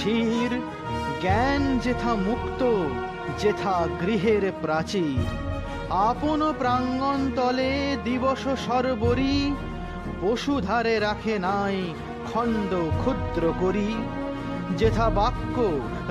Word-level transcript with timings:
শির, 0.00 0.50
জ্ঞান 1.20 1.78
যেথা 1.78 2.14
মুক্ত, 2.14 2.62
যেথা 3.38 3.88
গৃহের 4.00 4.52
প্রাচীর। 4.62 5.24
আপন 5.90 6.52
প্রাঙ্গণ 6.58 7.30
তলে 7.36 7.96
দিবস 8.04 8.42
সর্বরি, 8.66 9.54
বসুধারে 10.20 10.98
রাখে 10.98 11.38
নাই 11.38 11.94
খণ্ড 12.32 12.70
ক্ষুদ্র 12.98 13.52
করি। 13.60 13.94
যেথা 14.78 15.10
বাক্য 15.10 15.56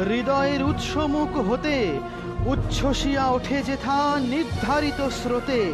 হৃদয়ের 0.10 0.64
উৎসমুখ 0.64 1.38
হতে 1.50 2.00
উচ্ছ্বসিয়া 2.46 3.26
ওঠে 3.28 3.62
যেথা 3.62 4.20
নির্ধারিত 4.20 5.08
স্রোতে। 5.10 5.72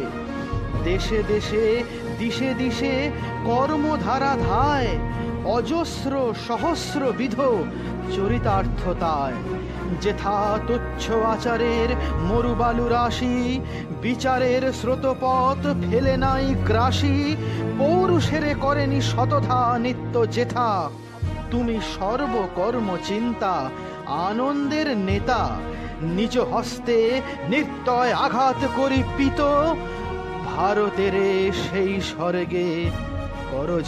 দেশে 0.84 1.22
দেশে, 1.28 1.82
দিশে 2.18 2.54
দিশে 2.58 3.10
কর্মধারা 3.44 4.36
ধায়, 4.48 4.98
অজস্র 5.44 6.34
সহস্র 6.48 7.12
বিধ 7.16 7.40
চরিতার্থতায়। 8.14 9.34
যেথা 10.00 10.58
তুচ্ছ 10.66 11.10
আচারের 11.10 11.88
মরুবালু 12.28 12.88
রাশি, 12.88 13.60
বিচারের 14.02 14.72
স্রোতপথ 14.72 15.90
ফেলে 15.90 16.16
নাই 16.16 16.54
গ্রাসী, 16.66 17.36
পৌরুষেরে 17.78 18.54
করেনি 18.60 19.00
শতধা 19.00 19.78
নিত্য 19.78 20.30
যেথা। 20.30 20.90
তুমি 21.50 21.78
সর্বকর্ম 21.98 22.96
চিন্তা 23.04 23.70
আনন্দের 24.06 24.96
নেতা, 24.96 25.56
নিজ 26.02 26.38
হস্তে 26.38 27.20
নিত্যয় 27.48 28.12
আঘাত 28.12 28.60
করি 28.76 29.02
পিত 29.16 29.40
ভারতের 30.56 31.12
সেই 31.64 32.00
স্বর্গে 32.00 32.90
কর 33.50 33.82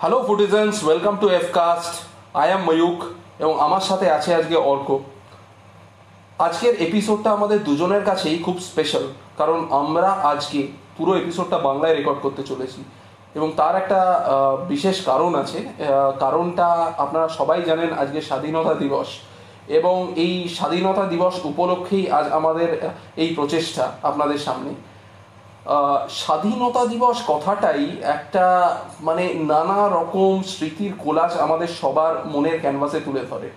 hello 0.00 0.24
ফুটিজেন্স 0.26 0.84
welcome 0.84 1.16
to 1.16 1.28
F 1.28 1.46
cast 1.52 1.94
I 2.36 2.50
am 2.50 2.62
Mayukh 2.66 2.98
এবং 3.38 3.60
আমার 3.60 3.80
সাথে 3.80 4.10
আছে 4.10 4.34
আজকে 4.34 4.56
অর্ক। 4.56 4.88
আজকের 6.38 6.74
এপিসোডটা 6.82 7.30
আমাদের 7.30 7.64
দুজনের 7.64 8.04
কাছেই 8.04 8.38
খুব 8.38 8.58
স্পেশাল 8.58 9.04
কারণ 9.38 9.66
আমরা 9.70 10.08
আজকে 10.32 10.68
পুরো 10.96 11.12
এপিসোডটা 11.14 11.58
বাংলায় 11.58 11.94
রেকর্ড 11.94 12.18
করতে 12.22 12.42
চলেছি। 12.42 12.84
এবং 13.34 13.52
তার 13.56 13.74
একটা 13.76 14.00
বিশেষ 14.68 15.04
কারণ 15.04 15.34
আছে। 15.34 15.58
কারণটা 16.20 16.92
আপনারা 16.98 17.28
সবাই 17.28 17.62
জানেন, 17.62 17.90
আজকে 17.92 18.20
স্বাধীনতা 18.20 18.74
দিবস। 18.74 19.08
এবং 19.68 19.96
এই 20.16 20.48
স্বাধীনতা 20.48 21.04
দিবস 21.06 21.34
উপলক্ষেই 21.44 22.10
আজ 22.10 22.26
আমাদের 22.38 22.68
এই 23.16 23.28
প্রচেষ্টা 23.34 23.84
আপনাদের 24.02 24.38
সামনে। 24.38 24.70
স্বাধীনতা 26.20 26.82
দিবস 26.92 27.16
কথাটাই 27.26 27.84
একটা 28.16 28.44
মানে 29.00 29.24
নানা 29.52 29.78
রকম 29.98 30.32
স্মৃতির 30.52 30.92
কোলাজ 30.98 31.32
আমাদের 31.46 31.70
সবার 31.80 32.14
মনের 32.32 32.56
ক্যানভাসে 32.62 33.00
তুলে 33.06 33.22
ধরে। 33.30 33.48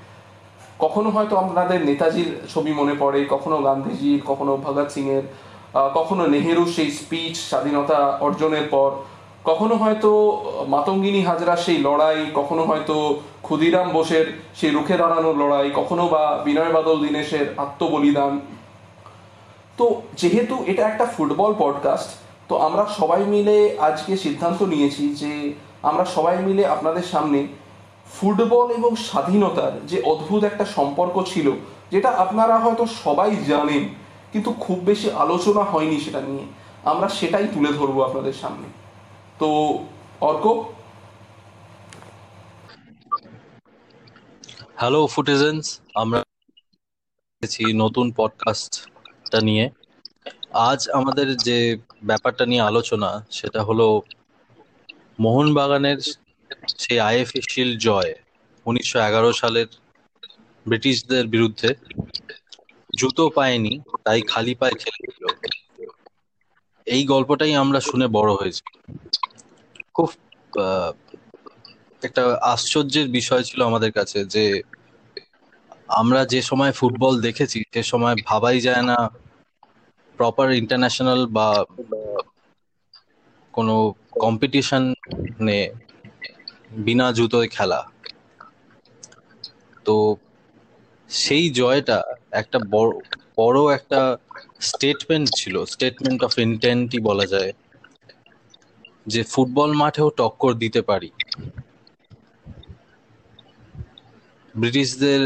কখনো 0.80 1.10
হয়তো 1.10 1.34
আপনাদের 1.38 1.80
নেতাজির 1.86 2.30
ছবি 2.54 2.72
মনে 2.74 2.96
পড়ে, 3.00 3.20
কখনো 3.26 3.58
গান্ধীজির, 3.68 4.20
কখনো 4.26 4.52
ভগৎ 4.66 4.90
সিং 4.92 5.06
এর 5.18 5.26
কখনো 5.98 6.24
নেহেরুর 6.28 6.70
সেই 6.76 6.90
স্পিচ 6.92 7.36
স্বাধীনতা 7.50 8.00
অর্জনের 8.26 8.68
পর, 8.74 8.90
কখনো 9.50 9.76
হয়তো 9.76 10.12
মাতঙ্গিনী 10.68 11.22
হাজরা 11.30 11.56
সেই 11.66 11.80
লড়াই, 11.88 12.20
কখনো 12.40 12.64
হয়তো 12.70 12.96
ক্ষুদিরাম 13.46 13.88
বোসের 13.96 14.26
সেই 14.60 14.72
রুখে 14.72 14.96
দাঁড়ানোর 15.02 15.36
লড়াই, 15.42 15.68
কখনো 15.76 16.04
বা 16.14 16.24
বিনয় 16.46 16.72
বাদল 16.76 16.98
দীনেশের 17.06 17.46
আত্মবলিদান 17.58 18.34
তো 19.78 20.02
যেহেতু 20.18 20.64
এটা 20.68 20.88
একটা 20.88 21.06
ফুটবল 21.06 21.54
পডকাস্ট 21.58 22.10
তো 22.50 22.58
আমরা 22.58 22.86
সবাই 22.86 23.24
মিলে 23.24 23.78
আজকে 23.80 24.18
সিদ্ধান্ত 24.18 24.64
নিয়েছি 24.64 25.16
যে 25.16 25.54
আমরা 25.84 26.06
সবাই 26.06 26.38
মিলে 26.38 26.66
আপনাদের 26.66 27.04
সামনে 27.04 27.48
ফুটবল 28.12 28.72
এবং 28.72 28.96
স্বাধীনতার 28.96 29.88
যে 29.88 30.02
অদ্ভুত 30.06 30.44
একটা 30.44 30.66
সম্পর্ক 30.66 31.24
ছিল, 31.26 31.52
যেটা 31.92 32.10
আপনারা 32.10 32.60
হয়তো 32.60 32.86
সবাই 32.86 33.36
জানেন, 33.36 33.90
কিন্তু 34.32 34.54
খুব 34.54 34.80
বেশি 34.80 35.12
আলোচনা 35.12 35.64
হয়নি 35.64 36.00
সেটা 36.00 36.22
নিয়ে। 36.22 36.46
আমরা 36.84 37.10
সেটাই 37.10 37.48
তুলে 37.54 37.74
ধরবো 37.74 38.04
আপনাদের 38.04 38.34
সামনে। 38.34 38.68
তো 39.40 39.78
অর্ক? 40.22 40.46
হ্যালো 44.76 45.08
ফুটিজেন্স 45.08 45.82
আমরা 45.96 46.24
নতুন 47.74 48.12
পডকাস্টটা 49.34 49.40
নিয়ে। 49.42 49.66
আজ 50.70 50.82
আমাদের 50.94 51.28
যে 51.38 51.58
ব্যাপারটা 52.04 52.44
নিয়ে 52.46 52.62
আলোচনা, 52.62 53.10
সেটা 53.32 53.60
হলো 53.64 53.88
মোহনবাগানের 55.20 56.00
সেই 56.78 57.00
আইএফএ 57.00 57.40
শিল্ড 57.52 57.76
জয় 57.80 58.12
উনিশশো 58.66 58.98
এগারো 59.00 59.30
সালের 59.34 59.70
ব্রিটিশদের 60.66 61.26
বিরুদ্ধে। 61.28 61.70
জুতো 62.94 63.24
পায়নি, 63.30 63.74
তাই 64.06 64.20
খালি 64.22 64.54
পায়ে 64.56 64.76
খেলেছিল 64.82 65.26
এই 66.88 67.02
গল্পটাই 67.06 67.54
আমরা 67.54 67.80
শুনে 67.80 68.08
বড় 68.08 68.32
হয়েছি। 68.34 68.64
খুব 69.96 70.10
একটা 72.02 72.22
আশ্চর্যের 72.54 73.08
বিষয় 73.10 73.44
ছিল 73.44 73.60
আমাদের 73.62 73.92
কাছে 73.92 74.20
যে 74.26 74.46
আমরা 75.94 76.22
যে 76.26 76.40
সময় 76.42 76.72
ফুটবল 76.72 77.14
দেখেছি, 77.22 77.60
সে 77.74 77.82
সময় 77.84 78.16
ভাবাই 78.26 78.60
যায় 78.60 78.86
না 78.92 78.98
প্রপার 80.20 80.48
ইন্টারন্যাশনাল 80.54 81.22
বা 81.36 81.48
কোনো 83.54 83.76
কম্পিটিশন 84.18 84.84
বিনা 86.86 87.08
জুতোয় 87.18 87.48
খেলা। 87.56 87.80
তো 89.86 89.96
সেই 91.10 91.46
জয়টা 91.60 91.98
একটা 92.42 92.58
বড় 92.74 92.92
বড় 93.38 93.60
একটা 93.78 94.00
স্টেটমেন্ট 94.70 95.28
ছিল 95.40 95.56
স্টেটমেন্ট 95.74 96.20
অফ 96.24 96.34
ইন্টেন্টই 96.40 97.00
বলা 97.02 97.26
যায়, 97.26 97.52
যে 99.06 99.22
ফুটবল 99.32 99.70
মাঠেও 99.82 100.10
টক্কর 100.20 100.52
দিতে 100.54 100.82
পারি। 100.90 101.10
ব্রিটিশদের 104.56 105.22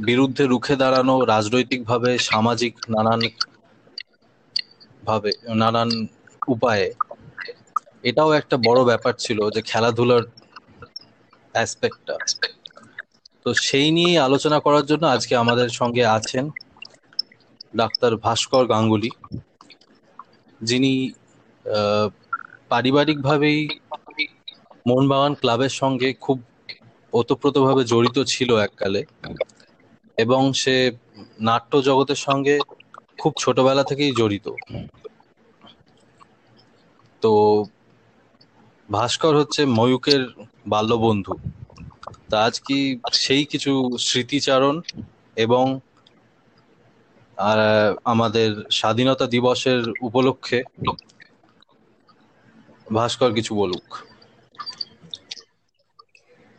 বিরুদ্ধে 0.00 0.44
রুখে 0.46 0.74
দাঁড়ানো 0.76 1.14
রাজনৈতিকভাবে 1.26 2.10
সামাজিক 2.28 2.74
নানান 2.88 3.20
ভাবে, 5.08 5.30
নানান 5.54 5.90
উপায়ে। 6.48 6.86
এটাও 8.04 8.30
একটা 8.40 8.56
বড় 8.64 8.80
ব্যাপার 8.90 9.14
ছিল 9.18 9.38
যে 9.54 9.60
খেলাধুলার 9.64 10.22
অ্যাসপেক্টটা 11.54 12.16
তো 13.46 13.50
সেই 13.62 13.88
নিয়ে 13.96 14.12
আলোচনা 14.20 14.58
করার 14.60 14.84
জন্য 14.86 15.04
আজকে 15.14 15.32
আমাদের 15.36 15.68
সঙ্গে 15.78 16.02
আছেন 16.16 16.44
ডাক্তার 17.74 18.12
ভাস্কর 18.24 18.64
গাঙ্গুলি। 18.68 19.10
যিনি 20.60 20.92
পারিবারিকভাবেই 22.70 23.58
মোহনবাগান 24.86 25.32
ক্লাবের 25.40 25.72
সঙ্গে 25.78 26.08
খুব 26.20 26.38
ওতপ্রোতভাবে 27.12 27.82
জড়িত 27.84 28.16
ছিল 28.28 28.50
এককালে 28.58 29.00
এবং 30.18 30.42
সে 30.54 30.76
নাট্য 31.40 31.72
জগতের 31.82 32.20
সঙ্গে 32.26 32.54
খুব 33.18 33.32
ছোটবেলা 33.38 33.82
থেকেই 33.84 34.12
জড়িত। 34.14 34.46
তো 37.22 37.32
ভাস্কর 38.88 39.32
হচ্ছে 39.40 39.60
ময়ূকের 39.76 40.22
বাল্যবন্ধু। 40.66 41.32
তা 42.30 42.38
আজ 42.46 42.54
কি 42.62 42.78
সেই 43.16 43.42
কিছু 43.52 43.72
স্মৃতিচারণ 44.06 44.74
এবং 45.36 45.64
আর 47.38 47.58
আমাদের 48.04 48.48
স্বাধীনতা 48.72 49.24
দিবসের 49.26 49.78
উপলক্ষে 50.00 50.58
ভাস্কর 52.90 53.30
কিছু 53.36 53.52
বলুক। 53.54 53.86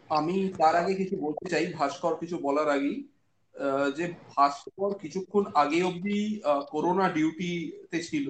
আমি 0.09 0.35
তার 0.59 0.73
আগে 0.81 0.93
কিছু 1.01 1.15
বলতে 1.25 1.45
চাই 1.49 1.65
ভাস্কর 1.73 2.13
কিছু 2.21 2.35
বলার 2.41 2.67
আগেই 2.69 2.97
যে 3.97 4.05
ভাস্কর 4.29 4.91
কিছুক্ষণ 5.01 5.43
আগে 5.55 5.79
আহ, 6.43 6.61
করোনা 6.71 7.05
ডিউটিতে 7.15 7.97
ছিল। 8.03 8.25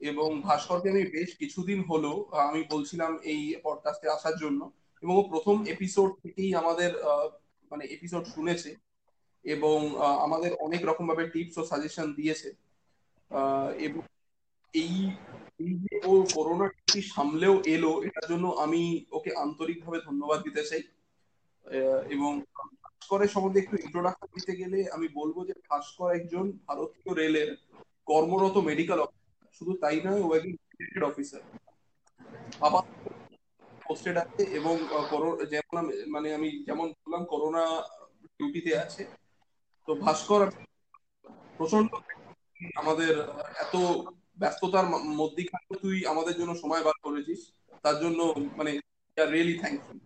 এবং 0.00 0.28
ভাস্করকে 0.40 0.88
আমি 0.90 1.02
বেশ 1.12 1.30
কিছুদিন 1.36 1.80
হলো, 1.84 2.10
আমি 2.40 2.60
বলছিলাম 2.70 3.12
এই 3.24 3.40
পডকাস্টে 3.64 4.08
আসার 4.08 4.34
জন্য। 4.38 4.60
এবং 5.02 5.16
প্রথম 5.30 5.56
এপিসোড 5.66 6.10
থেকেই 6.22 6.54
আমাদের 6.54 6.90
মানে 7.70 7.84
এপিসোড 7.86 8.24
শুনেছে 8.26 8.70
এবং 9.44 9.76
আমাদের 10.20 10.50
অনেক 10.60 10.80
রকম 10.84 11.04
ভাবে 11.06 11.24
টিপস 11.28 11.54
ও 11.58 11.64
সাজেশন 11.64 12.06
দিয়েছে। 12.14 12.48
এবং 13.78 14.02
এই 14.74 14.94
এই 15.60 15.72
যে 15.74 15.94
ও 16.06 16.12
করোনা 16.34 16.66
সামলেও 17.14 17.54
এলো, 17.66 17.92
এটার 18.04 18.26
জন্য 18.28 18.46
আমি 18.58 18.80
ওকে 19.10 19.30
আন্তরিকভাবে 19.36 19.98
ধন্যবাদ 20.04 20.38
দিতে 20.42 20.62
চাই। 20.64 20.82
এবং 22.10 22.30
ভাস্করের 22.82 23.28
সম্বন্ধে 23.28 23.58
একটু 23.60 23.76
ইন্ট্রোডাকশন 23.84 24.28
দিতে 24.34 24.52
গেলে 24.56 24.78
আমি 24.90 25.06
বলব 25.14 25.36
যে 25.46 25.54
ভাস্কর 25.70 26.08
একজন 26.16 26.44
ভারতীয় 26.66 27.12
রেলের 27.14 27.48
কর্মরত 28.06 28.56
মেডিকেল 28.60 28.98
অফিসার 29.00 29.17
শুধু 29.60 29.72
তাই 29.82 29.96
নয়, 30.04 30.20
ও 30.22 30.28
একজন 30.36 30.54
অফিসার 31.04 31.42
আবার 32.60 32.84
পোস্টেড 33.82 34.16
আছে 34.16 34.42
এবং 34.58 34.74
যেমন 35.52 35.76
মানে 36.08 36.28
আমি 36.34 36.48
যেমন 36.66 36.86
বললাম 36.96 37.22
করোনা 37.24 37.64
ডিউটিতে 38.30 38.72
আছে। 38.78 39.02
তো 39.88 39.92
ভাস্কর 40.00 40.42
প্রচণ্ড 41.56 41.88
আমাদের 42.76 43.12
এত 43.56 43.74
ব্যস্ততার 44.38 44.86
মধ্যিখানে 45.20 45.68
তুই 45.82 45.96
আমাদের 46.06 46.34
জন্য 46.36 46.52
সময় 46.54 46.82
বার 46.84 46.96
করেছিস। 47.02 47.40
তার 47.84 47.96
জন্য 48.00 48.18
মানে 48.56 48.70
রিয়েলি 49.16 49.54
থ্যাঙ্কফুল 49.60 49.96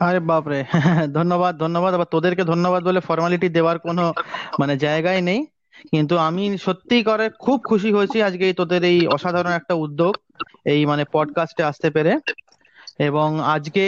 আরে 0.00 0.20
বাপরে, 0.28 0.58
ধন্যবাদ 1.18 1.52
ধন্যবাদ। 1.58 1.92
আবার 1.94 2.08
তোদেরকে 2.10 2.42
ধন্যবাদ 2.44 2.80
বলে 2.84 3.00
ফর্মালিটি 3.00 3.48
দেওয়ার 3.50 3.76
কোনো 3.78 4.04
মানে 4.60 4.74
জায়গাই 4.78 5.20
নেই। 5.22 5.40
কিন্তু 5.90 6.18
আমি 6.18 6.58
সত্যি 6.58 7.02
করে 7.02 7.30
খুব 7.38 7.60
খুশি 7.68 7.92
হয়েছি 7.92 8.22
আজকে 8.22 8.52
তোদের 8.52 8.84
এই 8.84 9.06
অসাধারণ 9.06 9.50
একটা 9.50 9.74
উদ্যোগ, 9.74 10.14
এই 10.64 10.86
মানে 10.86 11.04
পডকাস্টে 11.12 11.62
আসতে 11.62 11.90
পেরে। 11.90 12.12
এবং 12.98 13.40
আজকে 13.40 13.84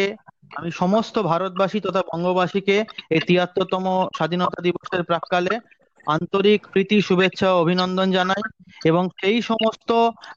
আমি 0.56 0.70
সমস্ত 0.70 1.18
ভারতবাসী 1.18 1.80
তথা 1.80 2.02
বঙ্গবাসীকে 2.12 2.84
এই 3.10 3.20
তিয়াত্তরতম 3.20 3.84
স্বাধীনতা 4.16 4.62
দিবসের 4.62 5.02
প্রাককালে 5.02 5.54
আন্তরিক 6.06 6.66
প্রীতি, 6.72 7.02
শুভেচ্ছা 7.02 7.54
অভিনন্দন 7.54 8.12
জানাই। 8.12 8.42
এবং 8.84 9.08
সেই 9.20 9.42
সমস্ত 9.42 9.90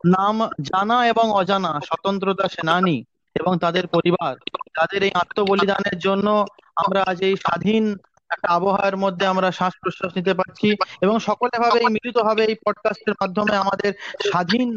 নাম 0.05 0.35
জানা 0.61 1.07
এবং 1.07 1.31
অজানা 1.31 1.79
স্বতন্ত্রতা 1.85 2.47
সেনানী 2.47 3.03
এবং 3.35 3.57
তাদের 3.57 3.87
পরিবার, 3.87 4.35
তাদের 4.73 5.03
এই 5.03 5.11
আত্মবলিদানের 5.13 5.97
জন্য 5.99 6.45
আমরা 6.75 7.03
আজ 7.07 7.23
এই 7.23 7.35
স্বাধীন 7.35 7.83
একটা 8.29 8.47
আবহাওয়ার 8.49 8.95
মধ্যে 8.97 9.25
আমরা 9.25 9.47
শ্বাস 9.51 9.73
প্রশ্বাস 9.81 10.11
নিতে 10.15 10.33
পারছি 10.33 10.67
এবং 11.01 11.15
সকলে 11.19 11.55
ভাবে 11.59 11.79
মিলিত 11.89 12.17
ভাবে 12.19 12.41
এই 12.45 12.55
পডকাস্টের 12.65 13.15
মাধ্যমে 13.21 13.55
আমাদের 13.55 13.91
স্বাধীন 14.29 14.67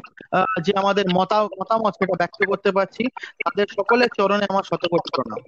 যে 0.62 0.72
আমাদের 0.76 1.06
মতামত 1.58 1.92
সেটা 1.98 2.14
ব্যক্ত 2.18 2.40
করতে 2.44 2.70
পারছি। 2.72 3.02
তাদের 3.44 3.66
সকলের 3.78 4.10
চরণে 4.16 4.44
আমার 4.50 4.64
শতকোটি 4.64 5.08
প্রণাম। 5.14 5.40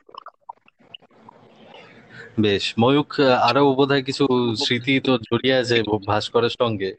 বেশ 2.40 2.64
ময়ূক 2.78 3.10
আরও 3.48 3.62
বোধহয় 3.74 4.02
কিছু 4.02 4.24
স্মৃতি 4.56 4.92
তো 5.00 5.12
জড়িয়ে 5.28 5.56
আছে 5.56 5.76
ভাস্করের 6.06 6.54
সঙ্গে। 6.60 6.90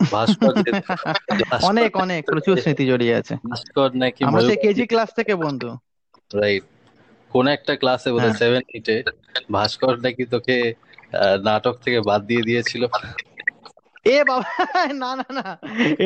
অনেক 1.70 1.90
অনেক 1.96 2.22
প্রচুর 2.26 2.54
স্মৃতি 2.56 2.84
জড়িয়ে 2.86 3.14
আছে। 3.14 3.34
ভাস্কর 3.44 3.90
নাকি 3.94 4.20
আমরা 4.24 4.42
কেজি 4.64 4.84
ক্লাস 4.86 5.10
থেকে 5.14 5.32
বন্ধু। 5.36 5.70
রাইট 6.30 6.64
কোন 7.30 7.44
একটা 7.48 7.72
ক্লাসে 7.76 8.08
বোধহয় 8.12 8.34
সেভেন 8.34 8.62
এইটে 8.74 8.96
ভাস্কর 9.52 9.94
নাকি 10.02 10.24
তোকে 10.34 10.56
নাটক 11.46 11.74
থেকে 11.80 11.98
বাদ 12.02 12.20
দিয়ে 12.28 12.42
দিয়েছিল? 12.42 12.82
এ 14.06 14.16
বাবা, 14.24 14.50
না 14.94 15.10
না 15.20 15.28
না। 15.38 15.46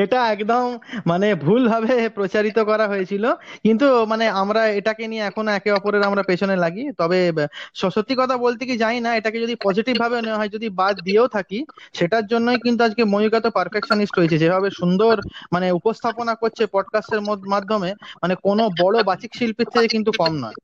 এটা 0.02 0.18
একদম 0.34 0.66
মানে 1.06 1.26
ভুল 1.42 1.62
ভাবে 1.68 1.94
প্রচারিত 2.10 2.58
করা 2.64 2.86
হয়েছিল। 2.88 3.24
কিন্তু 3.64 3.86
মানে 4.06 4.24
আমরা 4.42 4.62
এটাকে 4.78 5.04
নিয়ে 5.06 5.24
এখন 5.24 5.44
একে 5.50 5.70
অপরের 5.72 6.02
আমরা 6.02 6.22
পেছনে 6.22 6.54
লাগি। 6.56 6.84
তবে 6.98 7.18
সত্যি 7.94 8.14
কথা 8.16 8.34
বলতে 8.38 8.62
কি 8.62 8.74
জানি 8.78 8.98
না, 9.00 9.10
এটাকে 9.16 9.38
যদি 9.44 9.54
পজিটিভ 9.60 9.94
ভাবে 9.98 10.16
নেওয়া 10.18 10.40
হয়, 10.40 10.50
যদি 10.50 10.66
বাদ 10.74 10.94
দিয়েও 11.00 11.26
থাকি, 11.28 11.58
সেটার 11.94 12.24
জন্যই 12.30 12.58
কিন্তু 12.64 12.80
আজকে 12.86 13.02
ময়ূকা 13.12 13.38
তো 13.42 13.50
পারফেকশনিস্ট 13.52 14.14
হয়েছে। 14.14 14.36
যেভাবে 14.38 14.68
সুন্দর 14.72 15.14
মানে 15.52 15.66
উপস্থাপনা 15.78 16.34
করছে 16.42 16.62
পডকাস্টের 16.74 17.20
মাধ্যমে 17.50 17.90
মানে 18.22 18.34
কোনো 18.44 18.62
বড় 18.76 18.96
বাচিক 19.04 19.30
শিল্পীর 19.34 19.68
থেকে 19.70 19.88
কিন্তু 19.94 20.10
কম 20.14 20.32
নয়। 20.38 20.58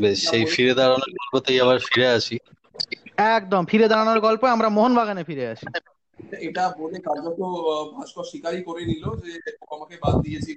বেশ 0.00 0.28
সেই 0.28 0.44
ফিরে 0.52 0.74
দাঁড়ানোর 0.74 1.10
গল্পতেই 1.18 1.60
আবার 1.60 1.78
ফিরে 1.86 2.10
আসি। 2.10 2.38
একদম 3.34 3.66
ফিরে 3.66 3.88
দাঁড়ানোর 3.88 4.20
গল্প 4.20 4.46
আমরা 4.46 4.68
মোহনবাগানে 4.68 5.24
ফিরে 5.24 5.46
আসি। 5.46 5.66
এটা 6.42 6.74
বলে 6.78 7.00
কার্যত 7.00 7.40
ভাস্কর 7.94 8.24
স্বীকারই 8.24 8.62
করে 8.62 8.84
নিল 8.84 9.22
যে 9.22 9.40
আমাকে 9.70 9.98
বাদ 10.02 10.22
দিয়েছি। 10.22 10.56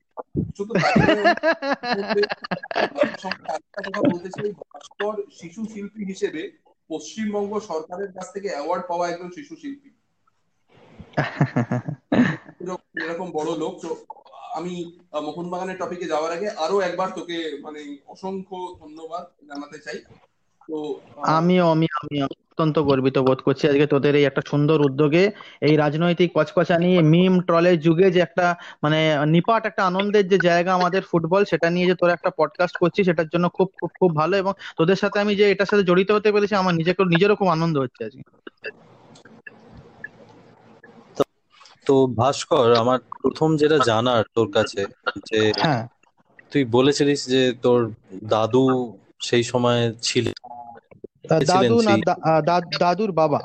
শুধু 0.57 0.73
বলতে 4.11 4.29
চাই 4.35 4.53
ভাস্কর 4.63 5.23
শিশু 5.31 5.65
শিল্পী 5.65 6.05
হিসেবে 6.05 6.51
পশ্চিমবঙ্গ 6.89 7.59
সরকারের 7.69 8.13
কাছ 8.13 8.33
থেকে 8.33 8.51
অ্যাওয়ার্ড 8.51 8.87
পাওয়া 8.87 9.09
একজন 9.09 9.29
শিশু 9.29 9.55
শিল্পী। 9.55 9.89
এরকম 13.03 13.31
বড় 13.31 13.51
লোক, 13.57 13.73
তো 13.81 13.89
আমি 14.55 14.73
মোহনবাগানের 15.21 15.77
টপিকে 15.77 16.05
যাওয়ার 16.05 16.31
আগে 16.31 16.49
আরও 16.49 16.81
একবার 16.81 17.09
তোকে 17.15 17.37
মানে 17.61 17.79
অসংখ্য 18.07 18.57
ধন্যবাদ 18.79 19.23
জানাতে 19.47 19.77
চাই। 19.79 19.97
তো 20.69 20.77
আমিও 21.37 21.65
আমি 21.69 21.87
আমি 22.01 22.17
অত্যন্ত 22.23 22.79
গর্বিত 22.79 23.17
বোধ 23.17 23.39
করছি 23.41 23.67
আজকে 23.67 23.87
তোদের 23.87 24.15
এই 24.15 24.23
একটা 24.23 24.41
সুন্দর 24.45 24.81
উদ্যোগে, 24.81 25.31
এই 25.61 25.75
রাজনৈতিক 25.77 26.29
কচকচা 26.33 26.77
নিয়ে 26.79 27.01
মিম, 27.01 27.41
ট্রলের 27.41 27.79
যুগে 27.79 28.11
যে 28.11 28.19
একটা 28.19 28.55
মানে 28.83 29.25
নিপাট 29.25 29.65
একটা 29.65 29.83
আনন্দের 29.85 30.27
যে 30.27 30.37
জায়গা 30.37 30.73
আমাদের 30.73 31.01
ফুটবল, 31.01 31.45
সেটা 31.45 31.69
নিয়ে 31.69 31.87
যে 31.87 31.95
তোরা 31.95 32.13
একটা 32.13 32.29
পডকাস্ট 32.37 32.77
করছিস, 32.77 33.05
সেটার 33.05 33.27
জন্য 33.27 33.49
খুব 33.49 33.67
খুব 33.79 33.91
খুব 33.99 34.15
ভালো 34.15 34.37
এবং 34.37 34.53
তোদের 34.77 34.95
সাথে 34.95 35.19
আমি 35.19 35.35
যে 35.35 35.51
এটার 35.51 35.65
সাথে 35.65 35.83
জড়িত 35.83 36.11
হতে 36.11 36.31
পেরেছি, 36.31 36.55
আমার 36.55 36.73
নিজেকে 36.75 37.03
নিজেরও 37.05 37.35
খুব 37.35 37.47
আনন্দ 37.47 37.77
হচ্ছে 37.77 38.05
আজকে। 38.05 38.23
তো 41.85 41.91
ভাস্কর 42.17 42.67
আমার 42.81 42.99
প্রথম 43.15 43.49
যেটা 43.61 43.77
জানার 43.83 44.23
তোর 44.35 44.47
কাছে 44.55 44.81
যে 45.29 45.39
হ্যাঁ। 45.57 45.83
তুই 46.51 46.63
বলেছিলিস 46.73 47.19
যে 47.27 47.41
তোর 47.63 47.79
দাদু 48.31 48.65
সেই 49.21 49.43
সময় 49.51 49.81
ছিলেন 50.01 50.35
দাদু 51.47 51.75
না 51.87 51.93
দাদুর 52.77 53.11
বাবা। 53.13 53.39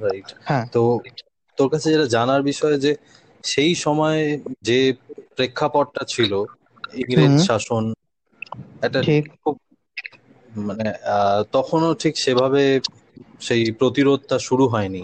রাইট 0.00 0.28
হ্যাঁ। 0.42 0.66
তো 0.72 0.80
তোর 1.58 1.68
কাছে 1.72 1.86
যেটা 1.90 2.06
জানার 2.14 2.42
বিষয় 2.50 2.76
যে 2.78 2.92
সেই 3.44 3.72
সময় 3.76 4.20
যে 4.62 4.78
প্রেক্ষাপটটা 5.36 6.02
ছিল 6.08 6.32
ইংরেজ 7.00 7.34
শাসন 7.46 7.84
এটা 8.82 9.00
খুব 9.36 9.54
মানে 10.62 10.86
তখনও 11.52 11.90
ঠিক 12.02 12.14
সেভাবে 12.16 12.62
সেই 13.40 13.62
প্রতিরোধটা 13.80 14.36
শুরু 14.40 14.64
হয়নি। 14.68 15.02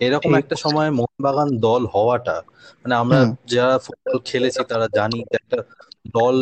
এরকম 0.00 0.32
একটা 0.40 0.56
সময় 0.56 0.88
মোহনবাগান 0.98 1.48
দল 1.60 1.82
হওয়াটা 1.94 2.36
মানে 2.82 2.94
আমরা 2.94 3.18
যারা 3.52 3.74
ফুটবল 3.84 4.18
খেলেছি 4.28 4.60
তারা 4.70 4.86
জানি 4.92 5.18
একটা 5.38 5.58
দল 6.14 6.36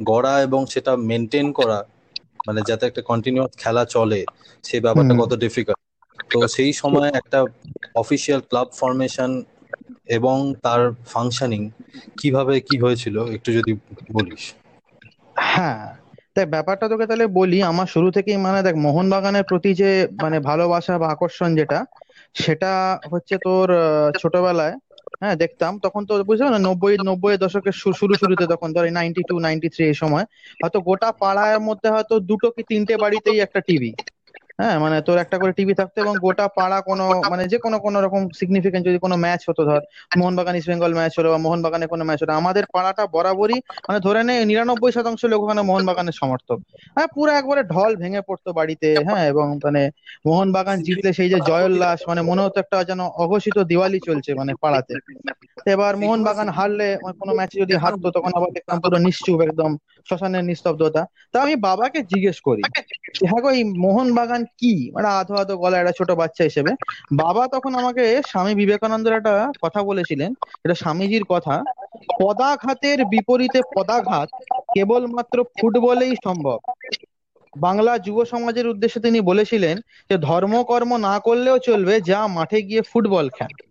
গড়া 0.00 0.34
এবং 0.42 0.60
সেটা 0.72 0.92
মেনটেন 1.08 1.46
করা 1.52 1.78
মানে 2.46 2.60
যাতে 2.64 2.84
একটা 2.86 3.02
কন্টিনিউয়াস 3.10 3.52
খেলা 3.58 3.82
চলে 3.88 4.20
সেই 4.64 4.80
ব্যাপারটা 4.84 5.14
কত 5.14 5.32
ডিফিকাল্ট 5.44 5.82
তো 6.30 6.38
সেই 6.54 6.72
সময় 6.80 7.08
একটা 7.20 7.38
অফিসিয়াল 7.94 8.40
ক্লাব 8.48 8.68
ফরমেশন 8.74 9.30
এবং 10.16 10.36
তার 10.64 10.82
ফাংশনিং 11.06 11.62
কীভাবে 12.18 12.54
কি 12.62 12.76
হয়েছিল 12.80 13.16
একটু 13.36 13.50
যদি 13.52 13.72
বলিস। 14.14 14.44
হ্যাঁ 15.46 15.82
দেখ 16.36 16.46
ব্যাপারটা 16.54 16.86
তোকে 16.92 17.04
তাহলে 17.06 17.26
বলি 17.38 17.58
আমার 17.70 17.88
শুরু 17.94 18.08
থেকেই 18.16 18.38
মানে 18.38 18.58
দেখ 18.62 18.74
মোহনবাগানের 18.84 19.44
প্রতি 19.50 19.70
যে 19.74 19.90
মানে 20.22 20.36
ভালোবাসা 20.42 20.94
বা 20.96 21.06
আকর্ষণ 21.10 21.50
যেটা 21.58 21.78
সেটা 22.34 22.70
হচ্ছে 23.12 23.34
তোর 23.44 23.68
ছোটবেলায় 24.14 24.74
হ্যাঁ 25.20 25.36
দেখতাম। 25.42 25.72
তখন 25.84 26.02
তো 26.08 26.12
বুঝলাম 26.28 26.50
না 26.50 26.60
নব্বই 26.68 26.94
নব্বই 27.02 27.36
দশকের 27.38 27.74
শুরু, 27.94 28.14
শুরুতে 28.16 28.44
তখন, 28.52 28.68
ধর 28.74 28.84
নাইনটি 28.92 29.22
টু 29.24 29.34
নাইনটি 29.40 29.68
থ্রি 29.74 29.84
এই 29.86 29.96
সময়। 30.02 30.24
হয়তো 30.60 30.78
গোটা 30.88 31.08
পাড়ার 31.20 31.58
মধ্যে 31.68 31.88
হয়তো 31.94 32.14
দুটো 32.30 32.48
কি 32.54 32.62
তিনটে 32.70 32.94
বাড়িতেই 33.02 33.38
একটা 33.46 33.60
টিভি 33.68 33.90
হ্যাঁ 34.58 34.76
মানে 34.84 34.96
তোর 35.06 35.16
একটা 35.18 35.36
করে 35.38 35.52
টিভি 35.58 35.74
থাকতো 35.80 35.96
এবং 36.04 36.14
গোটা 36.24 36.46
পাড়া 36.58 36.78
কোনো 36.80 37.04
মানে 37.30 37.44
যে 37.52 37.58
কোনো 37.64 37.76
কোনো 37.78 37.98
রকম 38.00 38.22
সিগনিফিকেন্ট 38.38 38.84
যদি 38.88 38.98
কোনো 38.98 39.16
ম্যাচ 39.24 39.40
হতো 39.48 39.62
ধর, 39.68 39.82
মোহনবাগান 40.18 40.54
ইস্ট 40.58 40.68
বেঙ্গল 40.70 40.92
ম্যাচ 40.98 41.12
হলো 41.18 41.28
বা 41.34 41.38
মোহনবাগানে 41.38 41.86
কোনো 41.86 42.02
ম্যাচ 42.04 42.18
হলো, 42.22 42.32
আমাদের 42.32 42.64
পাড়াটা 42.74 43.02
বরাবরই 43.14 43.58
মানে 43.88 43.98
ধরে 44.06 44.20
নে 44.28 44.34
নিরানব্বই 44.44 44.92
শতাংশ 44.96 45.22
লোক 45.24 45.40
ওখানে 45.44 45.62
মোহনবাগানের 45.62 46.16
সমর্থক। 46.20 46.58
হ্যাঁ 46.96 47.08
পুরো 47.14 47.30
একবারে 47.32 47.62
ঢল 47.64 47.92
ভেঙে 47.96 48.22
পড়তো 48.28 48.48
বাড়িতে 48.52 48.88
হ্যাঁ 49.08 49.24
এবং 49.32 49.46
মানে 49.64 49.82
মোহনবাগান 50.26 50.76
জিতলে 50.86 51.10
সেই 51.12 51.30
যে 51.32 51.38
জয়োল্লাস 51.48 52.00
মানে 52.08 52.20
মনে 52.22 52.40
হতো 52.44 52.56
একটা 52.60 52.76
যেন 52.84 53.00
অঘোষিত 53.22 53.56
দিওয়ালি 53.70 53.98
চলছে 54.08 54.30
মানে 54.34 54.52
পাড়াতে। 54.62 54.94
এবার 55.66 55.92
মোহনবাগান 55.96 56.48
হারলে 56.48 56.88
কোনো 57.20 57.32
ম্যাচে 57.34 57.56
যদি 57.62 57.74
হারতো, 57.76 58.06
তখন 58.10 58.30
আবার 58.38 58.50
দেখতাম 58.56 58.76
পুরো 58.82 58.98
নিশ্চুপ 58.98 59.38
একদম, 59.40 59.70
শ্মশানের 60.08 60.44
নিস্তব্ধতা। 60.50 61.02
তা 61.32 61.36
আমি 61.44 61.54
বাবাকে 61.66 61.98
জিজ্ঞেস 62.12 62.38
করি 62.40 62.62
গো 63.14 63.50
এই 63.50 63.64
মোহনবাগান 63.64 64.44
কি? 64.44 64.90
মানে 64.94 65.08
আধো 65.08 65.34
আধো 65.34 65.56
গলা, 65.56 65.78
একটা 65.78 65.92
ছোট 65.92 66.10
বাচ্চা 66.10 66.44
হিসেবে। 66.44 66.70
বাবা 67.12 67.48
তখন 67.48 67.74
আমাকে 67.74 68.22
স্বামী 68.26 68.54
বিবেকানন্দের 68.54 69.12
একটা 69.12 69.52
কথা 69.62 69.82
বলেছিলেন। 69.82 70.34
এটা 70.64 70.74
স্বামীজির 70.74 71.24
কথা। 71.24 71.62
পদাঘাতের 72.20 73.04
বিপরীতে 73.04 73.60
পদাঘাত 73.76 74.28
কেবলমাত্র 74.74 75.44
ফুটবলেই 75.60 76.14
সম্ভব। 76.24 76.58
বাংলা 77.56 77.98
যুব 77.98 78.24
সমাজের 78.24 78.66
উদ্দেশ্যে 78.68 79.00
তিনি 79.00 79.20
বলেছিলেন 79.20 79.76
যে, 80.10 80.18
ধর্মকর্ম 80.18 80.96
না 80.96 81.18
করলেও 81.18 81.58
চলবে, 81.58 82.00
যা 82.00 82.26
মাঠে 82.26 82.62
গিয়ে 82.62 82.82
ফুটবল 82.82 83.28
খেল। 83.28 83.67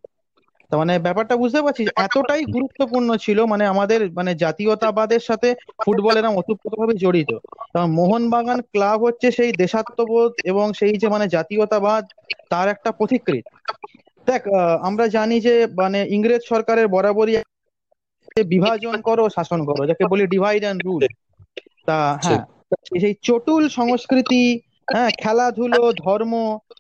তার 0.72 0.80
মানে 0.82 0.94
ব্যাপারটা 1.06 1.36
বুঝতে 1.42 1.60
পারছিস 1.62 1.88
এতটাই 2.06 2.44
গুরুত্বপূর্ণ 2.56 3.10
ছিল 3.26 3.40
মানে 3.52 3.64
আমাদের 3.74 4.00
মানে 4.14 4.32
জাতীয়তাবাদের 4.44 5.22
সাথে 5.22 5.50
ফুটবল 5.82 6.16
এরকম 6.16 6.36
ওতপ্রোতভাবে 6.40 6.94
জড়িত। 6.98 7.32
কারণ 7.74 7.90
মোহনবাগান 7.98 8.60
ক্লাব 8.68 9.00
হচ্ছে 9.06 9.28
সেই 9.38 9.52
দেশাত্মবোধ 9.62 10.32
এবং 10.44 10.66
সেই 10.80 10.96
যে 10.98 11.08
মানে 11.08 11.26
জাতীয়তাবাদ 11.36 12.04
তার 12.52 12.68
একটা 12.74 12.90
পথিকৃৎ 13.00 13.46
দেখ 14.28 14.42
আমরা 14.88 15.06
জানি 15.16 15.38
যে 15.42 15.54
মানে 15.78 16.00
ইংরেজ 16.16 16.42
সরকারের 16.46 16.88
বরাবরই 16.88 17.36
বিভাজন 18.52 18.96
করো 19.02 19.24
শাসন 19.30 19.60
করো 19.68 19.82
যাকে 19.90 20.04
বলি 20.08 20.24
ডিভাইড 20.28 20.62
অ্যান্ড 20.64 20.82
রুল 20.84 21.04
তা 21.88 21.98
হ্যাঁ 22.20 22.44
সেই 23.00 23.14
চটুল 23.24 23.64
সংস্কৃতি 23.72 24.42
হ্যাঁ 24.88 25.12
খেলাধুলো 25.22 25.82
ধর্ম 26.02 26.34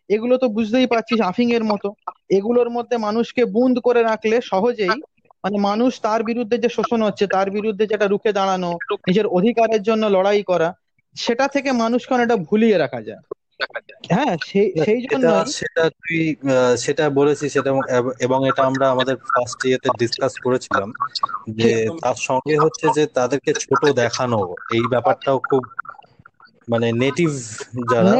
এগুলো 0.09 0.35
তো 0.37 0.47
বুঝতেই 0.55 0.87
পারছিস 0.87 1.19
আফিং 1.29 1.47
এর 1.53 1.63
মতো। 1.71 1.89
এগুলোর 2.37 2.69
মধ্যে 2.75 2.95
মানুষকে 3.07 3.41
বুন্দ 3.55 3.75
করে 3.83 4.01
রাখলে 4.03 4.35
সহজেই 4.51 4.95
মানে 5.43 5.57
মানুষ 5.69 5.91
তার 6.01 6.21
বিরুদ্ধে 6.23 6.57
যে 6.57 6.69
শোষণ 6.69 6.99
হচ্ছে 7.07 7.25
তার 7.35 7.47
বিরুদ্ধে 7.51 7.85
যেটা 7.87 8.05
রুখে 8.07 8.31
দাঁড়ানো 8.33 8.71
নিজের 9.07 9.25
অধিকারের 9.37 9.81
জন্য 9.83 10.03
লড়াই 10.15 10.43
করা 10.43 10.69
সেটা 11.15 11.45
থেকে 11.55 11.69
মানুষকে 11.83 12.11
অনেকটা 12.13 12.37
ভুলিয়ে 12.47 12.77
রাখা 12.77 13.01
যায়। 13.03 13.21
হ্যাঁ 14.09 14.33
সেই 14.47 14.67
সেই 14.85 15.01
জন্য 15.05 15.29
সেটা 15.57 15.83
তুই 15.97 16.19
সেটা 16.77 17.05
বলেছিস 17.19 17.49
সেটা 17.55 17.71
এবং 18.25 18.39
এটা 18.49 18.61
আমরা 18.69 18.85
আমাদের 18.93 19.15
ফার্স্ট 19.27 19.59
ইয়েতে 19.65 19.89
ডিসকাস 19.99 20.33
করেছিলাম 20.45 20.89
যে 21.59 21.71
তার 22.01 22.17
সঙ্গে 22.27 22.55
হচ্ছে 22.63 22.85
যে 22.97 23.03
তাদেরকে 23.17 23.51
ছোট 23.63 23.81
দেখানো 24.01 24.39
এই 24.71 24.83
ব্যাপারটাও 24.93 25.37
খুব 25.43 25.61
মানে 26.67 26.87
নেটিভ 26.99 27.29
যারা 27.91 28.15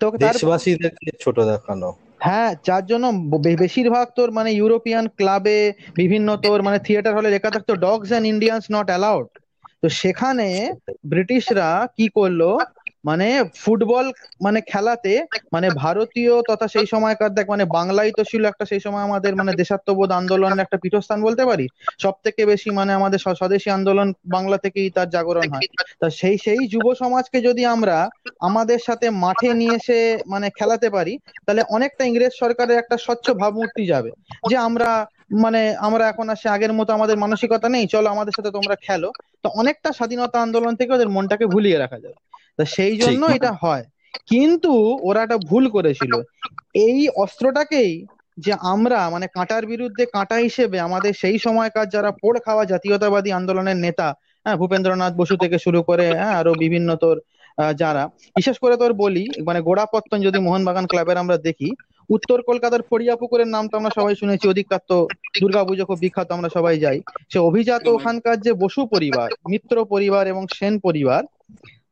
তোকে 0.00 0.18
তার 0.22 0.36
দেশবাসীদেরকে 0.38 1.08
ছোট 1.22 1.36
দেখানো। 1.50 1.88
হ্যাঁ 2.24 2.50
যার 2.66 2.84
জন্য 2.86 3.04
বেশিরভাগ 3.62 4.06
তোর 4.14 4.28
মানে 4.32 4.50
ইউরোপিয়ান 4.54 5.04
ক্লাবে 5.18 5.58
বিভিন্ন 6.00 6.28
তোর 6.42 6.58
মানে 6.62 6.78
থিয়েটার 6.86 7.16
হলে 7.16 7.28
লেখা 7.30 7.50
থাকতো 7.54 7.72
dogs 7.82 8.10
and 8.10 8.26
Indians 8.28 8.64
not 8.70 8.86
allowed 8.88 9.28
তো 9.82 9.88
সেখানে 10.00 10.48
ব্রিটিশরা 11.10 11.68
কি 11.96 12.06
করল 12.14 12.40
মানে 13.04 13.44
ফুটবল 13.56 14.12
মানে 14.42 14.60
খেলাতে 14.60 15.26
মানে 15.52 15.70
ভারতীয় 15.70 16.42
তথা 16.42 16.68
সেই 16.68 16.86
সময়কার 16.86 17.34
দেখ 17.34 17.50
মানে 17.50 17.64
বাংলাই 17.64 18.12
তো 18.12 18.24
ছিল 18.24 18.44
একটা 18.44 18.64
সেই 18.64 18.80
সময় 18.80 19.02
আমাদের 19.02 19.36
মানে 19.36 19.52
দেশাত্মবোধ 19.52 20.10
আন্দোলনের 20.10 20.58
একটা 20.58 20.76
পীঠস্থান 20.76 21.22
বলতে 21.22 21.44
পারি। 21.44 21.68
সব 21.98 22.12
থেকে 22.24 22.46
বেশি 22.46 22.70
মানে 22.70 22.92
আমাদের 22.92 23.18
স্ব- 23.18 23.34
স্বদেশী 23.34 23.70
আন্দোলন 23.70 24.12
বাংলা 24.26 24.58
থেকেই 24.58 24.90
তার 24.90 25.10
জাগরণ 25.10 25.48
হয়। 25.50 25.66
তা 26.00 26.10
সেই 26.10 26.38
সেই 26.38 26.68
যুব 26.68 26.94
সমাজকে 26.94 27.40
যদি 27.40 27.64
আমরা 27.64 28.08
আমাদের 28.40 28.78
সাথে 28.86 29.10
মাঠে 29.10 29.54
নিয়ে 29.54 29.74
এসে 29.74 30.18
মানে 30.26 30.50
খেলাতে 30.50 30.90
পারি, 30.90 31.18
তাহলে 31.46 31.62
অনেকটা 31.70 32.04
ইংরেজ 32.04 32.30
সরকারের 32.38 32.78
একটা 32.78 32.96
স্বচ্ছ 32.98 33.30
ভাবমূর্তি 33.30 33.86
যাবে। 33.86 34.10
যে 34.48 34.56
আমরা 34.56 35.06
মানে 35.40 35.76
আমরা 35.76 36.08
এখন 36.08 36.28
আর 36.28 36.36
সে 36.36 36.48
আগের 36.48 36.72
মতো 36.72 36.92
আমাদের 36.92 37.18
মানসিকতা 37.18 37.68
নেই, 37.68 37.86
চলো 37.86 38.10
আমাদের 38.10 38.32
সাথে 38.32 38.50
তোমরা 38.50 38.76
খেলো। 38.82 39.12
তো 39.42 39.48
অনেকটা 39.48 39.92
স্বাধীনতা 39.92 40.42
আন্দোলন 40.42 40.76
থেকে 40.76 40.92
ওদের 40.92 41.08
মনটাকে 41.08 41.46
ভুলিয়ে 41.46 41.78
রাখা 41.78 41.98
যাবে। 42.00 42.27
তা 42.58 42.64
সেই 42.74 42.94
জন্য 43.02 43.22
এটা 43.36 43.50
হয়। 43.62 43.84
কিন্তু 44.28 44.72
ওরা 45.08 45.20
একটা 45.22 45.38
ভুল 45.48 45.64
করেছিল। 45.76 46.12
এই 46.84 47.00
অস্ত্রটাকেই 47.16 47.92
যে 48.38 48.52
আমরা 48.72 48.98
মানে 49.14 49.26
কাঁটার 49.36 49.64
বিরুদ্ধে 49.66 50.04
কাঁটা 50.14 50.36
হিসেবে 50.46 50.76
আমাদের 50.80 51.12
সেই 51.22 51.36
সময়কার 51.38 51.86
যারা 51.88 52.10
পোড় 52.20 52.38
খাওয়া 52.46 52.64
জাতীয়তাবাদী 52.72 53.30
আন্দোলনের 53.32 53.78
নেতা 53.78 54.08
হ্যাঁ 54.46 54.56
ভূপেন্দ্রনাথ 54.60 55.12
বসু 55.20 55.34
থেকে 55.42 55.56
শুরু 55.58 55.80
করে 55.88 56.06
হ্যাঁ 56.12 56.34
আরও 56.40 56.52
বিভিন্ন 56.62 56.88
তোর 56.96 57.16
আহ, 57.58 57.72
যারা 57.74 58.02
বিশেষ 58.36 58.56
করে 58.58 58.74
তোর 58.76 58.92
বলি 59.02 59.24
মানে 59.44 59.60
গোড়াপত্তন 59.60 60.18
যদি 60.26 60.38
মোহনবাগান 60.38 60.86
ক্লাবের 60.86 61.22
আমরা 61.22 61.36
দেখি 61.48 61.68
উত্তর 62.10 62.38
কলকাতার 62.48 62.82
ফড়িয়া 62.88 63.14
পুকুরের 63.20 63.48
নাম 63.48 63.64
তো 63.70 63.74
আমরা 63.80 63.92
সবাই 63.94 64.14
শুনেছি 64.14 64.44
অধিকার 64.48 64.80
তো 64.90 64.96
দুর্গাপুজো 65.40 65.84
খুব 65.84 65.98
বিখ্যাত 65.98 66.28
আমরা 66.32 66.48
সবাই 66.48 66.76
যাই। 66.78 66.98
সে 67.30 67.38
অভিজাত 67.48 67.84
ওখানকার 67.94 68.36
যে 68.40 68.52
বসু 68.62 68.80
পরিবার 68.92 69.28
মিত্র 69.48 69.74
পরিবার 69.92 70.24
এবং 70.32 70.42
সেন 70.50 70.74
পরিবার 70.80 71.22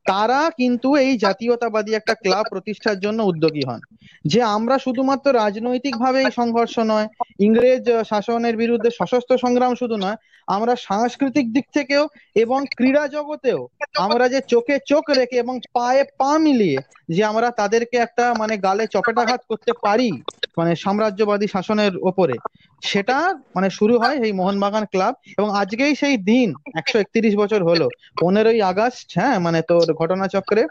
তারা 0.06 0.40
কিন্তু 0.58 0.88
এই 0.96 1.12
জাতীয়তাবাদী 1.18 1.90
একটা 1.94 2.14
ক্লাব 2.14 2.44
প্রতিষ্ঠার 2.50 2.98
জন্য 3.00 3.18
উদ্যোগী 3.22 3.64
হন। 3.68 3.80
যে 4.24 4.40
আমরা 4.56 4.76
শুধুমাত্র 4.78 5.26
রাজনৈতিকভাবে 5.34 6.18
এই 6.22 6.32
সংঘর্ষ 6.32 6.74
নয়, 6.92 7.06
ইংরেজ 7.38 7.86
শাসনের 8.04 8.56
বিরুদ্ধে 8.56 8.90
সশস্ত্র 8.90 9.32
সংগ্রাম 9.38 9.72
শুধু 9.74 9.96
নয় 9.96 10.18
আমরা 10.48 10.72
সাংস্কৃতিক 10.88 11.46
দিক 11.52 11.66
থেকেও 11.74 12.04
এবং 12.36 12.60
ক্রীড়া 12.76 13.04
জগতেও 13.08 13.60
আমরা 13.98 14.24
যে 14.28 14.40
চোখে 14.48 14.76
চোখ 14.86 15.04
রেখে 15.10 15.36
এবং 15.36 15.54
পায়ে 15.72 16.02
পা 16.18 16.32
মিলিয়ে 16.38 16.78
যে 17.08 17.22
আমরা 17.24 17.48
তাদেরকে 17.60 17.96
একটা 17.96 18.24
মানে 18.34 18.54
গালে 18.58 18.84
চপেটাঘাত 18.86 19.42
করতে 19.48 19.72
পারি 19.84 20.10
মানে 20.58 20.72
সাম্রাজ্যবাদী 20.76 21.46
শাসনের 21.46 21.92
ওপরে, 22.10 22.36
সেটা 22.82 23.16
মানে 23.54 23.68
শুরু 23.70 23.94
হয় 23.98 24.16
এই 24.26 24.32
মোহনবাগান 24.32 24.84
ক্লাব 24.92 25.14
এবং 25.38 25.48
আজকেই 25.62 25.94
সেই 25.94 26.16
দিন 26.30 26.48
একশো 26.80 26.96
একত্রিশ 26.98 27.34
বছর 27.36 27.60
হলো। 27.64 27.86
পনেরোই 28.20 28.60
আগস্ট 28.62 29.06
হ্যাঁ 29.18 29.36
মানে 29.38 29.60
তোর 29.62 29.86
ঘটনাচক্রে 30.00 30.62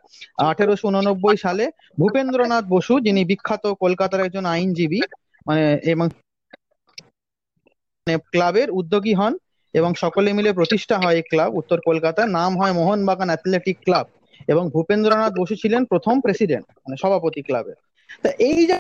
আঠেরোশো 0.49 0.85
উননব্বই 0.87 1.37
সালে 1.37 1.65
ভূপেন্দ্রনাথ 1.99 2.65
বসু, 2.65 2.93
যিনি 2.99 3.21
বিখ্যাত 3.25 3.63
কলকাতার 3.83 4.25
একজন 4.27 4.45
আইনজীবী 4.45 5.01
মানে 5.47 5.63
এবং 5.93 6.05
ক্লাবের 8.33 8.69
উদ্যোগী 8.71 9.13
হন 9.13 9.33
এবং 9.75 9.91
সকলে 10.03 10.29
মিলে 10.33 10.51
প্রতিষ্ঠা 10.59 10.95
হয় 10.97 11.17
এই 11.19 11.25
ক্লাব, 11.31 11.51
উত্তর 11.59 11.77
কলকাতার 11.87 12.27
নাম 12.37 12.51
হয় 12.59 12.73
মোহনবাগান 12.73 13.29
অ্যাথলেটিক 13.31 13.77
ক্লাব 13.85 14.05
এবং 14.47 14.63
ভূপেন্দ্রনাথ 14.73 15.33
বসু 15.39 15.55
ছিলেন 15.61 15.81
প্রথম 15.91 16.15
প্রেসিডেন্ট 16.21 16.65
মানে 16.83 16.95
সভাপতি 17.03 17.41
ক্লাবের 17.47 17.77
তা 18.23 18.29
এই 18.47 18.59
যে 18.69 18.77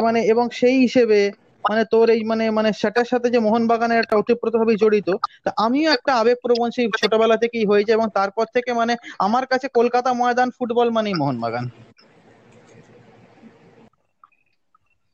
মানে 0.00 0.20
এবং 0.32 0.46
সেই 0.60 0.76
হিসেবে 0.84 1.18
মানে 1.64 1.82
তোর 1.92 2.06
এই 2.10 2.22
মানে 2.30 2.44
মানে 2.58 2.70
সেটার 2.80 3.08
সাথে 3.12 3.28
যে 3.34 3.38
মোহনবাগানের 3.38 4.00
একটা 4.00 4.16
ওতপ্রোতভাবে 4.16 4.74
জড়িত, 4.76 5.08
তা 5.44 5.50
আমিও 5.64 5.88
একটা 5.92 6.12
আবেগপ্রবণ 6.14 6.68
সেই 6.70 6.86
ছোটবেলা 7.00 7.36
থেকেই 7.42 7.68
হয়েছে 7.70 7.92
এবং 7.92 8.06
তারপর 8.18 8.46
থেকে 8.56 8.70
মানে 8.74 8.94
আমার 9.18 9.44
কাছে 9.46 9.66
কলকাতা 9.78 10.10
ময়দান 10.20 10.48
ফুটবল 10.56 10.88
মানেই 10.90 11.16
মোহনবাগান। 11.20 11.64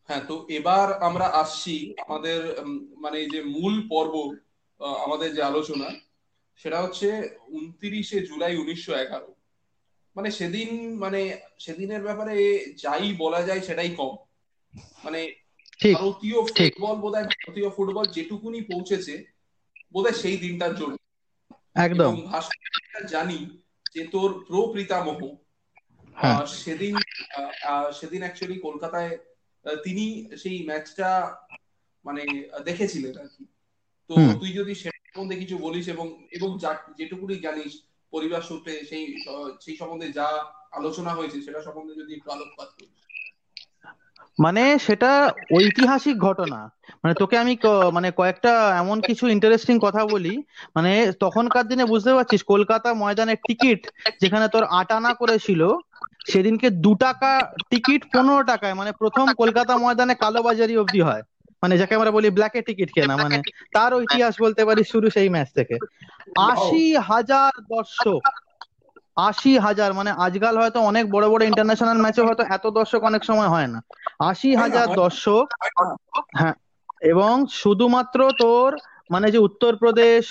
হ্যাঁ 0.08 0.22
তো 0.28 0.46
এবার 0.48 0.86
আমরা 1.02 1.26
আসছি 1.32 1.74
আমাদের 2.04 2.38
মানে 2.96 3.18
যে 3.30 3.40
মূল 3.46 3.74
পর্ব 3.88 4.14
আমাদের 5.04 5.28
যে 5.34 5.42
আলোচনা 5.42 5.88
সেটা 6.60 6.78
হচ্ছে 6.82 7.08
উনত্রিশে 7.48 8.18
জুলাই 8.20 8.54
উনিশশো 8.56 8.92
এগারো 8.94 9.30
মানে 10.16 10.28
সেদিন 10.30 10.68
মানে 10.98 11.20
সেদিনের 11.58 12.02
ব্যাপারে 12.02 12.34
যাই 12.76 13.12
বলা 13.12 13.40
যায় 13.42 13.60
সেটাই 13.60 13.90
কম 13.94 14.12
মানে 15.04 15.20
ভারতীয়। 15.92 16.38
ফুটবল 16.48 16.96
বোধহয় 17.00 17.26
ভারতীয় 17.26 17.68
ফুটবল 17.70 18.04
যেটুকুনি 18.06 18.60
পৌঁছেছে 18.62 19.14
বোধহয় 19.94 20.16
সেই 20.22 20.36
দিনটার 20.36 20.74
জন্য 20.74 20.96
একদম 21.76 22.14
জানি 23.08 23.38
যে 23.94 24.02
তোর 24.04 24.30
প্রো 24.44 24.60
হ্যাঁ। 26.16 26.46
সেদিন 26.58 26.94
সেদিন 27.92 28.20
অ্যাকচুয়ালি 28.22 28.56
কলকাতায় 28.58 29.12
তিনি 29.74 30.28
সেই 30.36 30.66
ম্যাচটা 30.66 31.36
মানে 32.04 32.48
দেখেছিলেন 32.64 33.18
আর 33.18 33.28
কি। 33.38 33.44
তো 34.08 34.14
তুই 34.14 34.52
যদি 34.52 34.74
সেটা 34.74 35.12
সম্বন্ধে 35.14 35.36
কিছু 35.36 35.58
বলিস 35.58 35.88
এবং 35.88 36.22
এবং 36.32 36.58
যা- 36.58 36.92
যেটুকুনি 36.98 37.36
জানিস 37.36 37.82
পরিবার 38.10 38.42
সূত্রে 38.42 38.84
সেই 38.84 39.24
সেই 39.60 39.76
সম্বন্ধে 39.76 40.12
যা 40.12 40.44
আলোচনা 40.72 41.14
হয়েছে 41.14 41.42
সেটা 41.42 41.62
সম্বন্ধে 41.62 41.94
যদি 41.94 42.14
একটু 42.14 42.30
আলোকপাত 42.30 42.68
করিস। 42.68 42.96
মানে 44.40 44.78
সেটা 44.78 45.32
ঐতিহাসিক 45.54 46.18
ঘটনা। 46.18 46.70
মানে 46.90 47.14
তোকে 47.14 47.38
আমি 47.38 47.56
মানে 47.92 48.12
কয়েকটা 48.16 48.76
এমন 48.76 49.00
কিছু 49.00 49.28
ইন্টারেস্টিং 49.28 49.78
কথা 49.82 50.06
বলি। 50.06 50.42
মানে 50.76 51.12
তখনকার 51.20 51.68
দিনে 51.68 51.84
বুঝতে 51.84 52.14
পারছিস 52.14 52.42
কলকাতা 52.42 52.94
ময়দানের 52.94 53.36
টিকিট 53.46 53.90
যেখানে 54.20 54.48
তোর 54.48 54.64
আট 54.64 54.92
আনা 54.92 55.14
করেছিল 55.14 55.68
সেদিনকে 56.26 56.68
দু 56.80 56.92
টাকা 57.02 57.30
টিকিট 57.70 58.02
পনেরো 58.12 58.42
টাকায় 58.50 58.74
মানে 58.74 58.90
প্রথম 59.00 59.26
কলকাতা 59.40 59.72
ময়দানে 59.78 60.14
কালোবাজারি 60.22 60.74
অবধি 60.78 61.00
হয়। 61.02 61.22
মানে 61.62 61.74
যাকে 61.80 61.94
আমরা 61.94 62.10
বলি 62.12 62.28
ব্ল্যাকে 62.32 62.60
টিকিট 62.68 62.90
কেনা 62.92 63.14
মানে 63.18 63.38
তার 63.74 63.92
ইতিহাস 64.02 64.34
বলতে 64.38 64.62
পারি 64.64 64.82
শুরু 64.86 65.06
সেই 65.10 65.28
ম্যাচ 65.30 65.48
থেকে। 65.52 65.76
আশি 66.46 66.80
হাজার 67.08 67.52
দর্শক 67.70 68.22
আশি 69.20 69.52
হাজার 69.58 69.90
মানে 69.92 70.10
আজকাল 70.26 70.54
হয়তো 70.58 70.78
অনেক 70.82 71.04
বড় 71.10 71.26
বড় 71.28 71.42
ইন্টারন্যাশনাল 71.44 71.98
ম্যাচে 72.00 72.22
হয়তো 72.22 72.42
এত 72.48 72.64
দর্শক 72.78 73.00
অনেক 73.02 73.22
সময় 73.24 73.50
হয় 73.50 73.68
না। 73.68 73.78
আশি 74.30 74.50
হাজার 74.56 74.88
দর্শক 74.96 75.46
হ্যাঁ 76.38 76.54
এবং 77.02 77.32
শুধুমাত্র 77.54 78.18
তোর 78.38 78.70
মানে 79.10 79.26
যে 79.30 79.38
উত্তরপ্রদেশ 79.38 80.24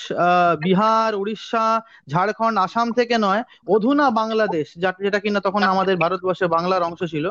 বিহার, 0.63 1.11
উড়িষ্যা, 1.15 1.65
ঝাড়খণ্ড, 2.09 2.55
আসাম 2.59 2.87
থেকে 2.91 3.15
নয়, 3.17 3.41
অধুনা 3.67 4.05
বাংলাদেশ 4.11 4.65
যেটা 5.05 5.19
কিনা 5.19 5.39
তখন 5.39 5.61
আমাদের 5.63 5.95
ভারতবর্ষে 5.97 6.45
বাংলার 6.47 6.83
অংশ 6.83 7.01
ছিল, 7.03 7.25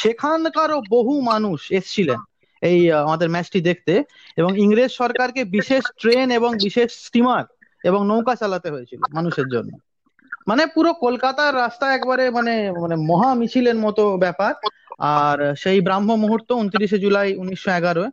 সেখানকারও 0.00 0.78
বহু 0.90 1.14
মানুষ 1.22 1.60
এসছিলেন 1.72 2.20
এই 2.62 2.78
আমাদের 3.04 3.28
ম্যাচটি 3.30 3.60
দেখতে 3.60 3.94
এবং 4.36 4.50
ইংরেজ 4.58 4.90
সরকারকে 4.92 5.42
বিশেষ 5.56 5.82
ট্রেন 6.00 6.26
এবং 6.30 6.50
বিশেষ 6.58 6.88
স্টিমার 7.06 7.44
এবং 7.84 8.00
নৌকা 8.06 8.34
চালাতে 8.34 8.68
হয়েছিল 8.70 9.00
মানুষের 9.14 9.48
জন্য। 9.48 9.72
মানে 10.46 10.62
পুরো 10.74 10.90
কলকাতার 10.96 11.52
রাস্তা 11.54 11.86
একবারে 11.94 12.24
মানে 12.30 12.54
মানে 12.80 12.96
মহা 13.10 13.30
মিছিলের 13.34 13.78
মতো 13.78 14.04
ব্যাপার। 14.18 14.52
আর 15.14 15.38
সেই 15.56 15.78
ব্রাহ্ম 15.80 16.10
মুহূর্ত 16.14 16.48
উনত্রিশে 16.52 16.98
জুলাই 16.98 17.28
উনিশশো 17.36 17.70
এগারো 17.70 18.04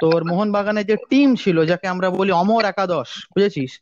তোর 0.00 0.20
মোহনবাগানের 0.24 0.86
যে 0.86 0.96
টিম 1.10 1.28
ছিল, 1.34 1.56
যাকে 1.64 1.86
আমরা 1.88 2.08
বলি 2.10 2.32
অমর 2.32 2.64
একাদশ, 2.64 3.08
বুঝেছিস? 3.34 3.72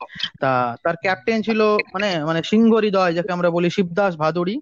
তা 0.40 0.50
তার 0.84 0.96
ক্যাপ্টেন 1.02 1.38
ছিল 1.42 1.60
মানে 1.94 2.08
মানে 2.24 2.40
সিংহ 2.50 2.72
হৃদয় 2.76 3.12
যাকে 3.14 3.30
আমরা 3.32 3.48
বলি 3.50 3.68
শিবদাস 3.70 4.12
ভাদুড়ি। 4.16 4.54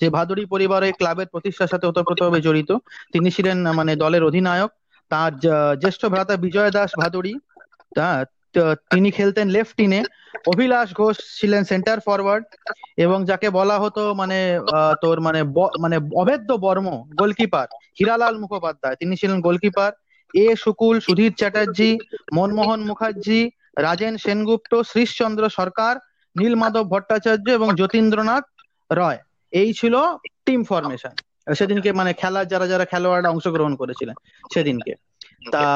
যে 0.00 0.06
ভাদুড়ি 0.10 0.44
পরিবার 0.44 0.80
এই 0.84 0.92
ক্লাবের 0.92 1.28
প্রতিষ্ঠার 1.32 1.70
সাথে 1.72 1.86
ওতপ্রোতভাবে 1.86 2.40
জড়িত। 2.40 2.70
তিনি 3.12 3.28
ছিলেন 3.30 3.58
মানে 3.72 3.92
দলের 3.96 4.22
অধিনায়ক। 4.24 4.70
তার 5.10 5.32
জ্যেষ্ঠ 5.82 6.02
ভ্রাতা 6.06 6.34
বিজয় 6.36 6.70
দাস 6.70 6.90
ভাদুড়ি। 6.98 7.32
তিনি 8.90 9.08
খেলতেন 9.10 9.46
লেফট 9.48 9.78
ইনে 9.80 10.00
অভিলাষ 10.46 10.88
ঘোষ 10.94 11.16
ছিলেন 11.40 11.62
সেন্টার 11.64 11.98
ফরওয়ার্ড 12.00 12.44
এবং 12.96 13.18
যাকে 13.24 13.48
বলা 13.50 13.76
হতো 13.78 14.02
মানে 14.14 14.38
তোর 15.02 15.16
মানে 15.20 15.40
মানে 15.80 15.96
অভেদ্য 16.16 16.50
বর্ম 16.64 16.86
গোলকিপার 17.18 17.66
হীরালাল 17.98 18.34
মুখোপাধ্যায়। 18.38 18.96
তিনি 19.00 19.14
ছিলেন 19.16 19.38
গোলকিপার 19.40 19.92
এ 20.34 20.46
শুকুল 20.56 20.96
সুধীর 21.00 21.32
চ্যাটার্জি, 21.34 21.90
মনমোহন 22.34 22.80
মুখার্জি, 22.80 23.40
রাজেন 23.78 24.16
সেনগুপ্ত, 24.16 24.72
শ্রীশচন্দ্র 24.90 25.48
সরকার, 25.48 25.94
নীলমাধব 26.36 26.84
ভট্টাচার্য 26.90 27.46
এবং 27.50 27.68
যতীন্দ্রনাথ 27.76 28.44
রয়। 28.90 29.18
এই 29.52 29.70
ছিল 29.72 29.94
টিম 30.46 30.60
ফরমেশন 30.64 31.14
সেদিনকে 31.54 31.90
মানে 31.92 32.12
খেলার 32.12 32.46
যারা 32.48 32.66
যারা 32.66 32.84
খেলোয়াড়রা 32.84 33.30
অংশগ্রহণ 33.30 33.74
করেছিলেন, 33.76 34.16
সেদিনকে। 34.54 34.92
তা 35.52 35.66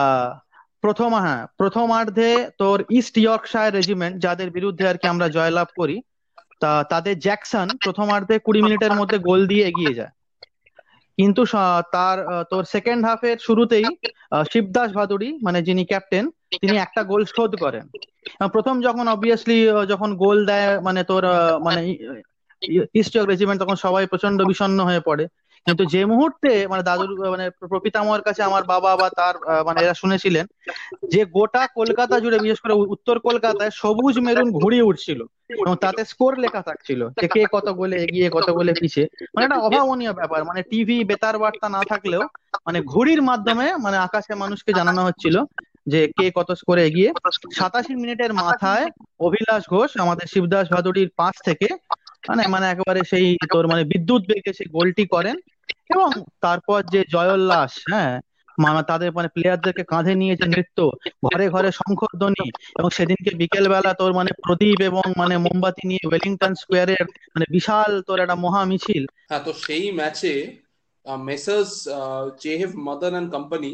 প্রথম 0.80 1.10
হ্যাঁ 1.14 1.46
প্রথমার্ধে 1.58 2.30
তোর 2.58 2.78
ইস্ট 2.90 3.18
ইয়র্কশায়ার 3.18 3.74
রেজিমেন্ট 3.74 4.22
যাদের 4.22 4.50
বিরুদ্ধে 4.50 4.88
আর 4.88 4.96
কি 4.96 5.06
আমরা 5.08 5.28
জয়লাভ 5.28 5.68
করি, 5.76 5.96
তা 6.60 6.84
তাদের 6.84 7.18
জ্যাকসন 7.18 7.68
প্রথমার্ধে 7.84 8.38
কুড়ি 8.38 8.60
মিনিটের 8.62 8.94
মধ্যে 8.94 9.18
গোল 9.18 9.40
দিয়ে 9.46 9.66
এগিয়ে 9.66 9.94
যায়। 9.94 10.12
কিন্তু 11.18 11.42
তার 11.92 12.18
তোর 12.50 12.64
সেকেন্ড 12.64 13.06
হাফের 13.06 13.36
শুরুতেই 13.38 13.86
শিবদাস 14.50 14.90
ভাদুড়ি 14.92 15.28
মানে 15.42 15.58
যিনি 15.62 15.82
ক্যাপ্টেন 15.84 16.24
তিনি 16.62 16.76
একটা 16.76 17.00
গোল 17.02 17.22
শোধ 17.26 17.52
করেন। 17.56 17.84
প্রথম 18.52 18.74
যখন 18.80 19.04
অবভিয়াসলি 19.08 19.58
যখন 19.88 20.10
গোল 20.16 20.38
দেয় 20.46 20.68
মানে 20.80 21.00
তোর 21.04 21.22
মানে 21.62 21.80
ইস্ট 22.94 23.14
রেজিমেন্ট 23.30 23.58
তখন 23.62 23.76
সবাই 23.76 24.04
প্রচণ্ড 24.06 24.38
বিষণ্ণ 24.46 24.78
হয়ে 24.80 25.02
পড়ে। 25.04 25.24
কিন্তু 25.66 25.84
যে 25.84 26.02
মুহূর্তে 26.04 26.50
মানে 26.66 26.82
দাদুর 26.82 27.10
মানে 27.30 27.46
প্রপিতামহের 27.70 28.22
কাছে 28.22 28.40
আমার 28.42 28.62
বাবা 28.64 28.90
বা 28.96 29.08
তার 29.10 29.34
মানে 29.66 29.78
এরা 29.84 29.94
শুনেছিলেন, 29.94 30.44
যে 31.12 31.20
গোটা 31.36 31.62
কলকাতা 31.74 32.16
জুড়ে, 32.20 32.38
বিশেষ 32.38 32.60
করে 32.60 32.74
উত্তর 32.94 33.16
কলকাতায় 33.18 33.72
সবুজ 33.72 34.14
মেরুন 34.18 34.48
ঘুড়ি 34.52 34.78
উঠছিল 34.82 35.20
এবং 35.60 35.74
তাতে 35.76 36.02
স্কোর 36.04 36.32
লেখা 36.38 36.62
থাকছিল 36.62 37.00
যে 37.20 37.26
কে 37.28 37.42
কত 37.52 37.66
গোলে 37.70 37.96
এগিয়ে, 37.96 38.28
কত 38.30 38.48
গোলে 38.50 38.72
পিছিয়ে 38.80 39.06
মানে 39.34 39.44
একটা 39.44 39.58
অভাবনীয় 39.58 40.12
ব্যাপার 40.12 40.40
মানে 40.44 40.60
টিভি 40.62 40.96
বেতার 41.04 41.36
বার্তা 41.38 41.66
না 41.68 41.82
থাকলেও 41.88 42.22
মানে 42.66 42.78
ঘুড়ির 42.82 43.20
মাধ্যমে 43.22 43.66
মানে 43.76 43.96
আকাশে 43.96 44.32
মানুষকে 44.34 44.70
জানানো 44.72 45.00
হচ্ছিল 45.04 45.36
যে 45.86 46.00
কে 46.18 46.26
কত 46.34 46.48
স্কোরে 46.52 46.82
এগিয়ে। 46.86 47.10
সাতাশি 47.58 47.92
মিনিটের 47.94 48.32
মাথায় 48.34 48.86
অভিলাষ 49.20 49.62
ঘোষ, 49.68 49.90
আমাদের 49.96 50.26
শিবদাস 50.26 50.66
ভাদুড়ির 50.72 51.10
পাশ 51.16 51.34
থেকে 51.44 51.68
মানে 52.22 52.42
মানে 52.54 52.66
একেবারে 52.68 53.00
সেই 53.04 53.26
তোর 53.50 53.64
মানে 53.66 53.82
বিদ্যুৎ 53.92 54.22
বেগে 54.26 54.52
সেই 54.54 54.68
গোলটি 54.72 55.04
করেন 55.08 55.36
এবং 55.90 56.08
তারপর 56.42 56.78
যে 56.88 57.00
জয়োল্লাস 57.12 57.72
হ্যাঁ 57.86 58.14
মানে 58.58 58.80
তাদের 58.90 59.10
মানে 59.16 59.28
প্লেয়ারদেরকে 59.34 59.84
কাঁধে 59.86 60.14
নিয়ে 60.16 60.34
যে 60.36 60.46
নৃত্য 60.48 60.78
ঘরে 61.26 61.46
ঘরে 61.48 61.70
শঙ্খধ্বনি 61.78 62.46
এবং 62.76 62.88
সেদিনকে 62.96 63.30
বিকেল 63.40 63.64
বেলা 63.68 63.92
তোর 63.96 64.12
মানে 64.14 64.30
প্রদীপ 64.40 64.78
এবং 64.82 65.04
মানে 65.16 65.34
মোমবাতি 65.44 65.82
নিয়ে 65.84 66.04
ওয়েলিংটন 66.04 66.52
স্কোয়ারের 66.60 67.04
মানে 67.34 67.46
বিশাল 67.50 67.90
তোর 68.06 68.18
একটা 68.20 68.36
মহা 68.44 68.62
মিছিল। 68.70 69.02
হ্যাঁ 69.28 69.42
তো 69.44 69.52
সেই 69.62 69.86
ম্যাচে 69.98 70.32
মেসার্স 71.24 71.70
জেহেভ 72.42 72.70
মাদান 72.86 73.12
অ্যান্ড 73.12 73.30
কোম্পানি 73.32 73.70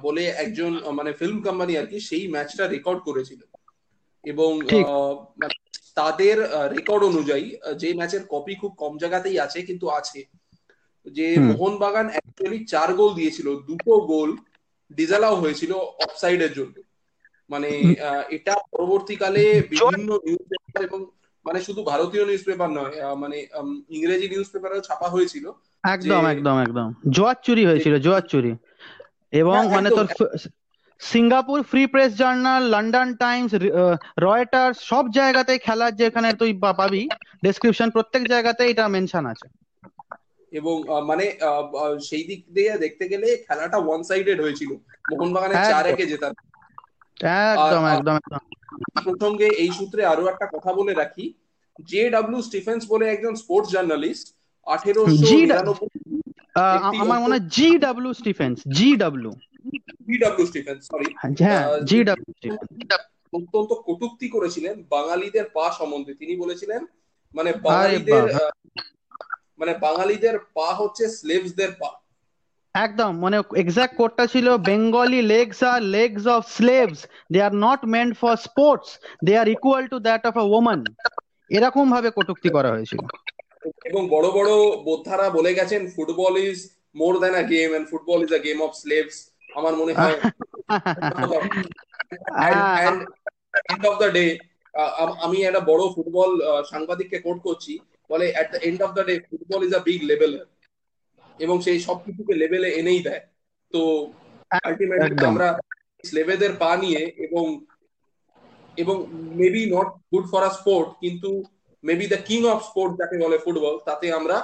বলে 0.00 0.22
একজন 0.42 0.70
মানে 0.94 1.10
ফিল্ম 1.18 1.38
কোম্পানি 1.42 1.72
আর 1.76 1.86
কি 1.86 1.98
সেই 2.08 2.24
ম্যাচটা 2.34 2.64
রেকর্ড 2.68 3.00
করেছিল। 3.04 3.40
এবং 4.24 4.50
তাদের 5.98 6.36
রেকর্ড 6.70 7.02
অনুযায়ী 7.04 7.46
যে 7.76 7.88
ম্যাচের 7.94 8.22
কপি 8.28 8.54
খুব 8.54 8.72
কম 8.78 8.92
জায়গাতেই 8.98 9.36
আছে 9.40 9.58
কিন্তু 9.62 9.86
আছে। 9.90 10.20
যে। 11.06 11.26
মোহনবাগান 11.40 12.06
অ্যাকচুয়ালি 12.10 12.58
চার 12.64 12.88
গোল 12.94 13.10
দিয়েছিল 13.14 13.48
দুটো 13.66 13.92
গোল 14.06 14.30
ডিজালাও 14.90 15.34
হয়েছিল 15.34 15.72
অফসাইডের 16.04 16.52
জন্য। 16.52 16.76
মানে 17.50 17.70
এটা 18.30 18.54
পরবর্তীকালে 18.72 19.42
বিভিন্ন 19.70 20.10
নিউজ 20.24 20.42
পেপার 20.50 20.80
এবং 20.84 21.00
মানে 21.46 21.58
শুধু 21.62 21.80
ভারতীয় 21.82 22.24
নিউজ 22.26 22.42
পেপার 22.44 22.68
নয় 22.70 22.94
মানে 23.14 23.36
ইংরেজি 23.90 24.26
নিউজ 24.28 24.48
পেপারেও 24.52 24.80
ছাপা 24.80 25.08
হয়েছিল 25.08 25.44
একদম 25.84 26.22
একদম 26.26 26.56
একদম। 26.58 26.88
জোয়ার 27.10 27.36
চুরি 27.42 27.62
হয়েছিল 27.66 27.94
জোয়ার 27.98 28.24
চুরি। 28.28 28.52
এবং 29.32 29.58
হ্যাঁ, 29.60 29.68
মানে 29.68 29.88
তোর 29.90 30.06
Singapore 31.00 31.58
free 31.70 31.82
press 31.86 32.10
journal 32.16 32.62
London 32.70 33.08
Times 33.18 33.50
Reuters 34.22 34.76
সব 34.90 35.04
জায়গাতে 35.12 35.54
খেলার 35.58 35.92
যেখানে 35.96 36.28
তুই 36.40 36.50
পাবি 36.72 37.02
ডেসক্রিপশন 37.42 37.88
প্রত্যেক 37.96 38.22
জায়গাতে 38.28 38.62
এটা 38.70 38.84
মেনশন 38.94 39.24
আছে। 39.32 39.46
এবং 40.52 40.76
মানে 41.06 41.24
সেই 42.08 42.24
দিক 42.24 42.40
দিয়ে 42.56 42.72
দেখতে 42.84 43.04
গেলে 43.12 43.28
খেলাটা 43.46 43.78
ওয়ান 43.80 44.00
সাইডেড 44.02 44.38
হয়েছিল। 44.40 44.70
মোহনবাগানের 45.10 45.60
একদম। 45.60 45.70
চার 45.70 45.84
একে 45.92 46.04
জেতার 46.10 46.34
একদম 47.54 47.82
একদম 47.94 48.14
একদম। 48.16 48.42
প্রসঙ্গে 49.04 49.48
এই 49.62 49.70
সূত্রে 49.78 50.02
আরও 50.04 50.24
একটা 50.28 50.46
কথা 50.54 50.70
বলে 50.72 50.92
রাখি। 50.94 51.26
জে 51.88 52.02
ডাব্লিউ 52.10 52.40
স্টিফেন্স 52.42 52.82
বলে 52.92 53.04
একজন 53.08 53.34
স্পোর্টস 53.42 53.68
জার্নালিস্ট 53.74 54.26
আঠেরোশো 54.66 55.30
আমার 57.00 57.18
মনে 57.22 57.34
হয় 57.34 57.44
G 57.56 57.68
W 57.84 58.12
Stephens 58.12 58.56
G 58.76 58.88
W 59.02 59.32
sorry 60.86 61.08
হ্যাঁ 61.40 61.64
অত্যন্ত 63.32 63.70
কটূক্তি 63.86 64.26
করেছিলেন 64.28 64.74
বাঙালিদের 64.90 65.46
পা 65.54 65.66
সম্বন্ধে। 65.72 66.12
তিনি 66.14 66.34
বলেছিলেন 66.36 66.80
মানে 67.34 67.50
বাঙালিদের 67.64 68.24
মানে 69.60 69.72
বাঙালিদের 69.80 70.36
পা 70.54 70.68
হচ্ছে 70.74 71.04
স্লেভসদের 71.18 71.70
পা। 71.80 71.90
একদম 72.74 73.12
মানে 73.20 73.36
এক্সাক্ট 73.56 73.94
কোডটা 73.96 74.24
ছিল 74.26 74.46
Bengali 74.68 75.20
legs 75.28 75.60
R 75.70 75.80
legs 75.90 76.24
of 76.28 76.42
slaves 76.52 76.98
they 77.30 77.38
are 77.42 77.52
not 77.58 77.80
meant 77.88 78.12
for 78.18 78.34
sports 78.46 78.88
they 79.22 79.32
are 79.38 79.46
equal 79.48 79.84
to 79.88 79.96
that 80.00 80.22
of 80.26 80.34
a 80.36 80.44
woman 80.52 80.80
এরকম 81.50 81.84
ভাবে 81.94 82.08
কটুক্তি 82.16 82.48
করা 82.56 82.70
হয়েছিল। 82.74 83.02
এবং 83.88 84.02
বড় 84.10 84.28
বড় 84.30 84.50
বোদ্ধারা 84.84 85.26
বলে 85.30 85.50
গেছেন 85.54 85.82
football 85.94 86.34
is 86.44 86.58
more 86.96 87.14
than 87.18 87.34
a 87.34 87.44
game 87.48 87.68
and 87.74 87.86
football 87.90 88.18
is 88.22 88.30
a 88.34 88.40
game 88.44 88.58
of 88.62 88.72
slaves 88.74 89.16
আমার 89.58 89.74
মনে 89.80 89.94
হয় 89.98 90.18
এন্ড 93.68 93.84
অফ 93.86 93.94
দ্য 94.00 94.08
ডে 94.10 94.24
আমি 95.24 95.38
একটা 95.42 95.62
বড় 95.70 95.82
ফুটবল 95.94 96.30
সাংবাদিককে 96.72 97.18
কোট 97.20 97.38
করছি 97.42 97.72
বলে 98.10 98.24
at 98.34 98.46
the 98.52 98.58
end 98.68 98.80
of 98.82 98.90
the 98.92 99.02
day 99.04 99.14
football 99.28 99.60
is 99.64 99.72
a 99.74 99.82
big 99.84 100.00
leveller 100.10 100.46
এবং 101.38 101.56
সেই 101.60 101.78
সব 101.80 101.96
কিছুকে 102.06 102.34
লেভেলে 102.34 102.68
এনেই 102.80 103.00
দেয়। 103.04 103.22
তো 103.74 103.80
আলটিমেটলি 104.60 105.14
আমরা 105.24 105.48
স্লেভেদের 106.04 106.52
পা 106.58 106.70
নিয়ে 106.76 107.02
এবং 107.26 107.44
এবং 108.76 108.96
maybe 109.38 109.62
not 109.70 109.88
good 110.10 110.24
for 110.32 110.42
a 110.42 110.52
sport 110.58 110.88
কিন্তু 111.02 111.30
maybe 111.84 112.06
the 112.06 112.18
king 112.24 112.40
of 112.52 112.58
sport 112.68 112.92
যাকে 113.00 113.16
বলে 113.18 113.36
ফুটবল 113.38 113.74
তাতে 113.88 114.06
আমরা 114.12 114.36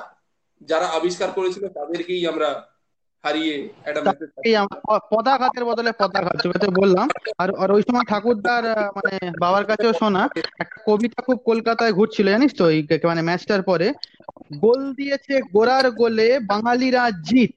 যারা 0.61 0.87
আবিষ্কার 0.91 1.31
করেছিল 1.37 1.65
তাদেরকেই 1.77 2.23
আমরা 2.27 2.49
হারিয়ে 3.25 3.69
পদাঘাতের 5.11 5.65
বদলে 5.65 5.93
পদাঘাত 5.93 6.47
তো 6.61 6.71
বললাম। 6.71 7.09
আর 7.39 7.55
আর 7.59 7.73
ওই 7.73 7.83
সময় 7.83 8.05
ঠাকুরদার 8.05 8.65
মানে 8.97 9.31
বাবার 9.41 9.65
কাছেও 9.65 9.93
শোনা 9.93 10.29
একটা 10.61 10.81
কবিতা 10.87 11.23
খুব 11.23 11.39
কলকাতায় 11.45 11.93
ঘুরছিল 11.93 12.29
জানিস 12.29 12.55
তো 12.55 12.65
কে- 12.89 13.07
মানে 13.07 13.23
ম্যাচটার 13.23 13.63
পরে। 13.63 13.93
গোল 14.61 14.93
দিয়েছে 14.93 15.41
গোরার 15.53 15.91
গোলে 15.91 16.39
বাঙালিরা 16.39 17.11
জিত। 17.11 17.55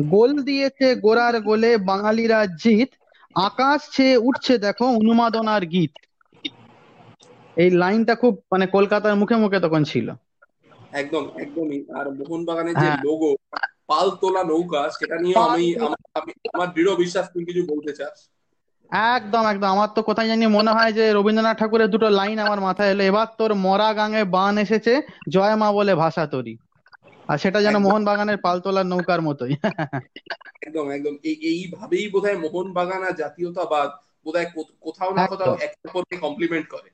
গোল 0.00 0.42
দিয়েছে 0.42 0.94
গোরার 0.94 1.40
গোলে 1.40 1.76
বাঙালিরা 1.78 2.46
জিত। 2.46 2.88
আকাশ 3.34 3.90
ছেয়ে 3.92 4.16
উঠছে 4.16 4.58
দেখো 4.58 4.86
উন্মাদনার 4.86 5.66
গীত। 5.66 5.90
এই 7.56 7.70
লাইনটা 7.70 8.14
খুব 8.14 8.42
মানে 8.52 8.66
কলকাতার 8.66 9.16
মুখে 9.16 9.36
মুখে 9.36 9.60
তখন 9.60 9.84
ছিল। 9.84 10.10
একদম 10.92 11.28
একদমই। 11.40 11.84
আর 11.94 12.10
মোহনবাগানের 12.10 12.74
যে 12.74 12.80
হ্যাঁ। 12.80 12.96
লোগো 13.04 13.36
পাল 13.86 14.10
তোলা 14.10 14.44
নৌকা 14.44 14.90
সেটা 14.90 15.16
নিয়ে 15.16 15.38
আমি 15.38 15.76
আমার 16.54 16.72
দৃঢ় 16.72 16.96
বিশ্বাস 16.96 17.28
তুই 17.34 17.44
কিছু 17.44 17.66
বলতে 17.66 17.92
চাস? 17.92 18.28
একদম 18.90 19.46
একদম। 19.46 19.68
আমার 19.68 19.88
তো 19.94 20.02
কোথায় 20.02 20.28
জানি 20.28 20.46
মনে 20.46 20.70
হয় 20.70 20.92
যে 20.92 21.12
রবীন্দ্রনাথ 21.12 21.58
ঠাকুরের 21.58 21.88
দুটো 21.88 22.10
লাইন 22.10 22.38
আমার 22.38 22.60
মাথায় 22.60 22.90
এলো। 22.90 23.04
এবার 23.04 23.26
তোর 23.38 23.54
মরা 23.54 23.94
গাঙে 23.94 24.24
বান 24.24 24.58
এসেছে 24.58 25.02
জয় 25.28 25.56
মা 25.56 25.72
বলে 25.72 25.94
ভাষা 25.94 26.26
তরি। 26.26 26.56
আর 27.28 27.38
সেটা 27.38 27.60
যেন 27.60 27.70
একদম। 27.70 27.82
মোহনবাগানের 27.82 28.36
পালতোলার 28.36 28.86
নৌকার 28.86 29.22
মতোই। 29.22 29.56
একদম 30.62 30.90
একদম। 30.90 31.16
এই 31.22 31.32
এইভাবেই 31.32 32.10
বোধহয় 32.10 32.38
মোহনবাগান 32.38 33.02
আর 33.02 33.12
জাতীয়তাবাদ 33.12 33.90
বোধহয় 34.24 34.46
কো- 34.54 34.74
কোথাও 34.80 35.14
না 35.14 35.26
কোথাও। 35.26 35.54
একে 35.54 35.88
অপরকে 35.88 36.16
কমপ্লিমেন্ট 36.16 36.68
করে। 36.68 36.93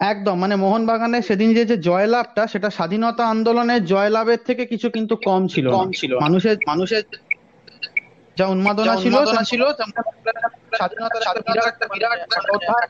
একদম 0.00 0.38
মানে 0.38 0.56
মোহনবাগানের 0.56 1.22
সেদিন 1.22 1.54
যে 1.54 1.64
যে 1.64 1.76
জয়লাভটা 1.76 2.46
সেটা 2.46 2.70
স্বাধীনতা 2.70 3.24
আন্দোলনের 3.26 3.84
জয়লাভের 3.84 4.40
থেকে 4.46 4.66
কিছু 4.66 4.90
কিন্তু 4.90 5.16
কম 5.16 5.46
ছিল 5.48 5.66
না। 5.66 5.76
কম 5.76 5.90
ছিল। 5.92 6.12
না। 6.14 6.20
মানুষের 6.20 6.56
মানুষের 6.66 7.02
যা 8.36 8.46
উন্মাদনা 8.46 8.86
যা 8.86 8.96
ছিল 8.96 9.14
উন্মাদনা 9.14 9.42
ছিল 9.42 9.62
স্বাধীনতার 10.72 11.22
একটা 11.22 11.40
বিরাট 11.46 11.66
একটা 11.66 11.86
বিরাট 11.88 12.18
একটা 12.18 12.50
অধ্যায় 12.50 12.86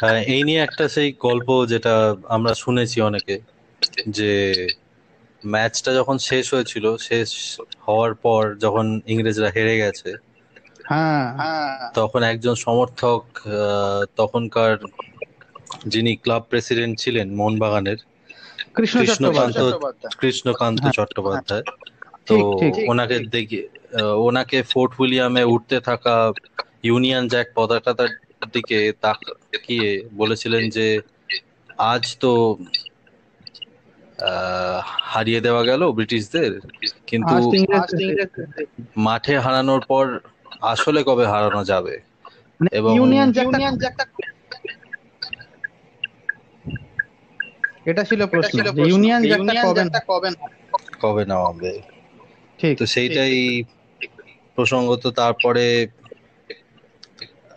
হ্যাঁ 0.00 0.20
এই 0.26 0.42
নিয়ে 0.42 0.60
একটা 0.62 0.88
সেই 0.88 1.12
গল্প 1.20 1.66
যেটা 1.66 2.16
আমরা 2.28 2.54
শুনেছি 2.54 3.00
অনেকে 3.00 3.40
যে 4.08 4.32
ম্যাচটা 5.42 5.94
যখন 5.94 6.18
শেষ 6.18 6.54
হয়েছিল 6.54 6.96
শেষ 6.96 7.30
হওয়ার 7.86 8.14
পর 8.14 8.54
যখন 8.54 9.00
ইংরেজরা 9.06 9.48
হেরে 9.50 9.76
গেছে 9.78 10.10
তখন 11.96 12.20
একজন 12.32 12.54
সমর্থক 12.64 13.20
তখনকার 14.16 14.72
যিনি 15.86 16.12
ক্লাব 16.22 16.42
প্রেসিডেন্ট 16.50 16.94
ছিলেন 16.98 17.26
মোহনবাগানের 17.34 17.98
কৃষ্ণ 18.76 18.98
কৃষ্ণকান্ত 19.00 19.56
চট্টোপাধ্যায় 19.60 20.12
কৃষ্ণকান্ত 20.20 20.82
হ্যাঁ। 20.82 20.94
চট্টোপাধ্যায়। 20.98 21.64
তো 22.26 22.34
ঠিক, 22.58 22.72
ঠিক, 22.74 22.84
ওনাকে 22.90 23.16
দেখে 23.34 23.60
ওনাকে 24.22 24.58
ফোর্ট 24.70 24.92
উইলিয়ামে 24.98 25.42
উঠতে 25.54 25.76
থাকা 25.80 26.14
ইউনিয়ন 26.84 27.24
জ্যাক 27.28 27.48
পতাকাটার 27.56 28.10
দিকে 28.54 28.78
তাকিয়ে 29.02 29.88
বলেছিলেন 30.16 30.62
যে 30.70 30.86
আজ 31.86 32.04
তো 32.20 32.32
আহ, 34.22 34.80
হারিয়ে 35.04 35.40
দেওয়া 35.40 35.62
গেল 35.64 35.82
ব্রিটিশদের 35.96 36.50
কিন্তু 37.08 37.34
তো 37.34 37.56
মাঠে 39.02 39.34
হারানোর 39.38 39.82
পর 39.86 40.04
আসলে 40.70 41.00
কবে 41.02 41.24
হারানো 41.26 41.62
যাবে? 41.64 41.94
মানে 42.60 42.70
এবং- 42.78 42.94
ইউনিয়ন 42.96 43.28
এটা 47.86 48.02
ছিল 48.08 48.20
প্রশ্ন 48.32 48.56
ইউনিয়ন 48.82 49.20
কবে 49.64 49.82
কবে 50.08 50.30
কবে 51.02 51.22
নেওয়া 51.30 51.46
হবে 51.48 51.72
ঠিক 52.58 52.74
তো 52.78 52.84
সেইটাই 52.86 53.36
প্রসঙ্গত 54.58 55.02
তারপরে 55.16 55.64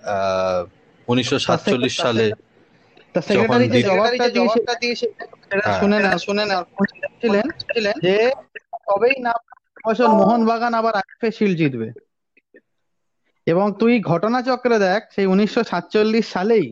আহ 0.07 0.61
উনিশশো 1.07 1.37
সাতচল্লিশ 1.39 1.93
সালে 1.97 2.25
সেক্রেটারি 3.27 3.65
যে 3.69 3.79
জবাবটা 3.87 4.25
দিয়েছে 4.81 5.07
হ্যাঁ। 5.57 5.79
শুনে 5.79 5.97
না 5.99 6.11
শুনে 6.17 6.43
না 6.45 6.55
ছিলেন 7.21 7.45
ছিলেন 7.65 7.95
যে 8.05 8.15
তবেই 8.87 9.17
না 9.19 9.33
মোহনবাগান 10.19 10.73
আবার 10.73 10.93
আইএফএ 10.95 11.29
শিল্ড 11.31 11.55
জিতবে। 11.57 11.87
এবং 13.47 13.65
তুই 13.79 13.93
ঘটনাচক্রে 14.11 14.77
দেখ, 14.79 15.01
সেই 15.15 15.27
উনিশশো 15.33 15.61
সাতচল্লিশ 15.63 16.25
সালেই 16.31 16.67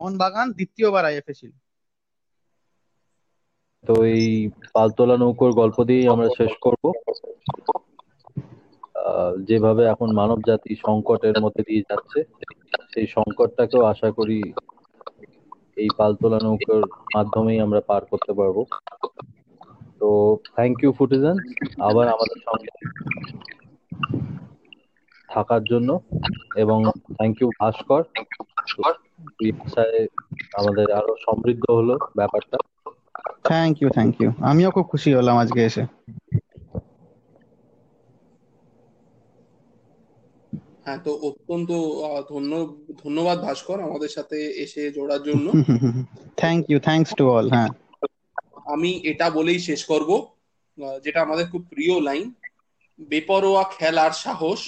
মোহনবাগান 0.00 0.46
দ্বিতীয়বার 0.56 1.04
আইএফএ 1.08 1.34
শিল্ড 1.38 1.56
তো 3.84 3.94
এই 4.14 4.26
পালতোলা 4.74 5.16
নৌকোর 5.16 5.50
গল্প 5.60 5.76
দিয়েই 5.88 6.10
আমরা 6.12 6.28
শেষ 6.38 6.52
করব। 6.64 6.84
যেভাবে 9.48 9.82
এখন 9.92 10.08
মানব 10.20 10.38
জাতি 10.48 10.72
সংকটের 10.86 11.36
মধ্যে 11.44 11.62
দিয়ে 11.68 11.86
যাচ্ছে, 11.90 12.18
সেই 12.92 13.06
সংকটটাকেও 13.16 13.82
আশা 13.92 14.08
করি 14.18 14.38
এই 15.76 15.88
পালতোলা 15.98 16.38
নৌকোর 16.42 16.82
মাধ্যমেই 17.16 17.58
আমরা 17.60 17.80
পার 17.90 18.02
করতে 18.10 18.32
পারব। 18.38 18.56
তো 20.00 20.08
থ্যাংক 20.48 20.76
ইউ 20.82 20.90
ফুটিজান 20.98 21.36
আবার 21.88 22.06
আমাদের 22.14 22.38
সঙ্গে 22.46 22.70
থাকার 25.28 25.62
জন্য 25.64 25.90
এবং 26.56 26.78
থ্যাংক 27.16 27.36
ইউ 27.40 27.48
ভাস্কর। 27.60 28.02
এই 29.40 29.52
ভাষায় 29.52 29.98
আমাদের 30.52 30.86
আরও 30.92 31.12
সমৃদ্ধ 31.26 31.64
হলো 31.70 31.94
ব্যাপারটা। 32.16 32.58
থ্যাংক 33.44 33.74
ইউ 33.80 33.88
থ্যাংক 33.88 34.14
ইউ 34.20 34.30
আমিও 34.44 34.70
খুব 34.70 34.86
খুশি 34.92 35.10
হলাম 35.12 35.36
আজকে 35.38 35.60
এসে। 35.64 35.82
হ্যাঁ 40.84 41.00
তো 41.04 41.12
অত্যন্ত 41.28 41.70
ধন্য 42.30 42.52
ধন্যবাদ 43.02 43.38
ভাস্কর 43.42 43.78
আমাদের 43.80 44.08
সাথে 44.08 44.36
এসে 44.64 44.82
জোড়ার 44.90 45.22
জন্য। 45.22 45.46
Thank 46.36 46.62
you 46.70 46.78
thanks 46.78 47.10
to 47.18 47.24
all 47.30 47.46
হ্যাঁ। 47.50 47.70
আমি 48.74 48.90
এটা 49.10 49.26
বলেই 49.30 49.60
শেষ 49.68 49.80
করব 49.84 50.10
আহ, 50.78 50.96
যেটা 51.04 51.18
আমাদের 51.22 51.46
খুব 51.52 51.62
প্রিয় 51.72 51.94
লাইন 52.00 52.26
বেপরোয়া 52.98 53.64
খেলার 53.76 54.12
সাহস 54.24 54.60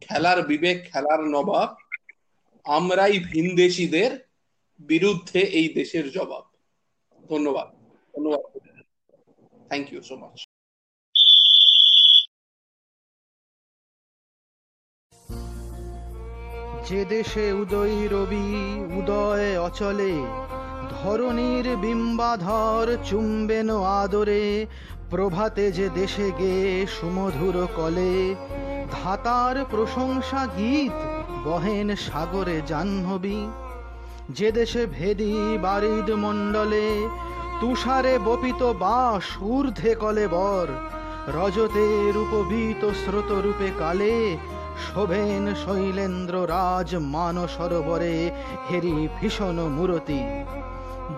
খেলার 0.00 0.42
বিবেক, 0.42 0.92
খেলার 0.92 1.20
নবাব, 1.20 1.76
আমরাই 2.64 3.18
ভিনদেশীদের 3.18 4.10
বিরুদ্ধে 4.80 5.40
এই 5.40 5.68
দেশের 5.74 6.10
জবাব। 6.10 6.44
ধন্যবাদ। 7.28 7.68
ধন্যবাদ। 8.16 8.42
থ্যাংক 9.68 9.92
ইউ 9.92 10.02
সো 10.02 10.16
মাচ 10.16 10.44
যে 16.88 17.04
দেশে 17.04 17.52
উদয় 17.52 18.08
রবি, 18.08 18.48
উদয় 18.98 19.60
অচলে, 19.60 20.14
ধরণীর 20.90 21.76
বিম্বাধর 21.76 22.96
চুম্বেন 23.04 23.70
আদরে, 23.76 24.66
প্রভাতে 25.10 25.72
যে 25.72 25.88
দেশে 25.88 26.30
গে 26.30 26.86
সুমধুর 26.86 27.66
কলে 27.76 28.34
ধাতার 28.92 29.64
প্রশংসা 29.70 30.46
গীত 30.56 30.96
বহেন 31.44 31.96
সাগরে 31.96 32.60
জাহ্নবী। 32.66 33.40
যে 34.30 34.52
দেশে 34.52 34.86
ভেদি 34.86 35.58
বারিদ 35.62 36.10
মণ্ডলে, 36.10 37.08
তুষারে 37.60 38.18
বপিত 38.18 38.62
বাস 38.62 39.42
ঊর্ধ্বে 39.42 39.94
কলে 39.94 40.28
বর। 40.28 40.68
রজতে 41.28 42.12
রূপবীত 42.14 42.82
স্রোত 42.84 43.30
রূপে 43.32 43.70
কালে, 43.78 44.36
শোভেন 44.86 45.54
শৈলেন্দ্র 45.54 46.44
রাজ 46.44 46.96
মান 46.96 47.46
সরোবরে 47.46 48.30
হেরি 48.70 49.08
ভীষণ 49.20 49.60
মূরতি। 49.60 50.20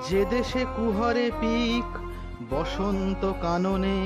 যে 0.08 0.24
দেশে 0.24 0.64
কুহরে 0.76 1.30
পিক 1.40 1.98
বসন্ত 2.54 3.32
কাননে 3.42 4.00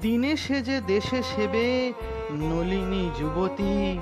দিনে 0.00 0.36
সে 0.36 0.62
যে 0.62 0.80
দেশে 0.80 1.22
সেবে, 1.22 1.92
নলিনী 2.30 3.10
যুবতী, 3.18 4.00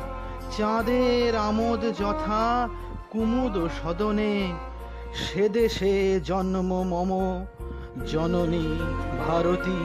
চাঁদের 0.56 1.36
আমোদ 1.36 1.82
যথা, 2.00 2.68
কুমুদ 3.10 3.54
সদনে, 3.82 4.34
সে 5.14 5.48
দেশে 5.48 6.20
জন্ম 6.20 6.70
মম, 6.82 7.10
জননী 8.12 8.66
ভারতী। 9.26 9.80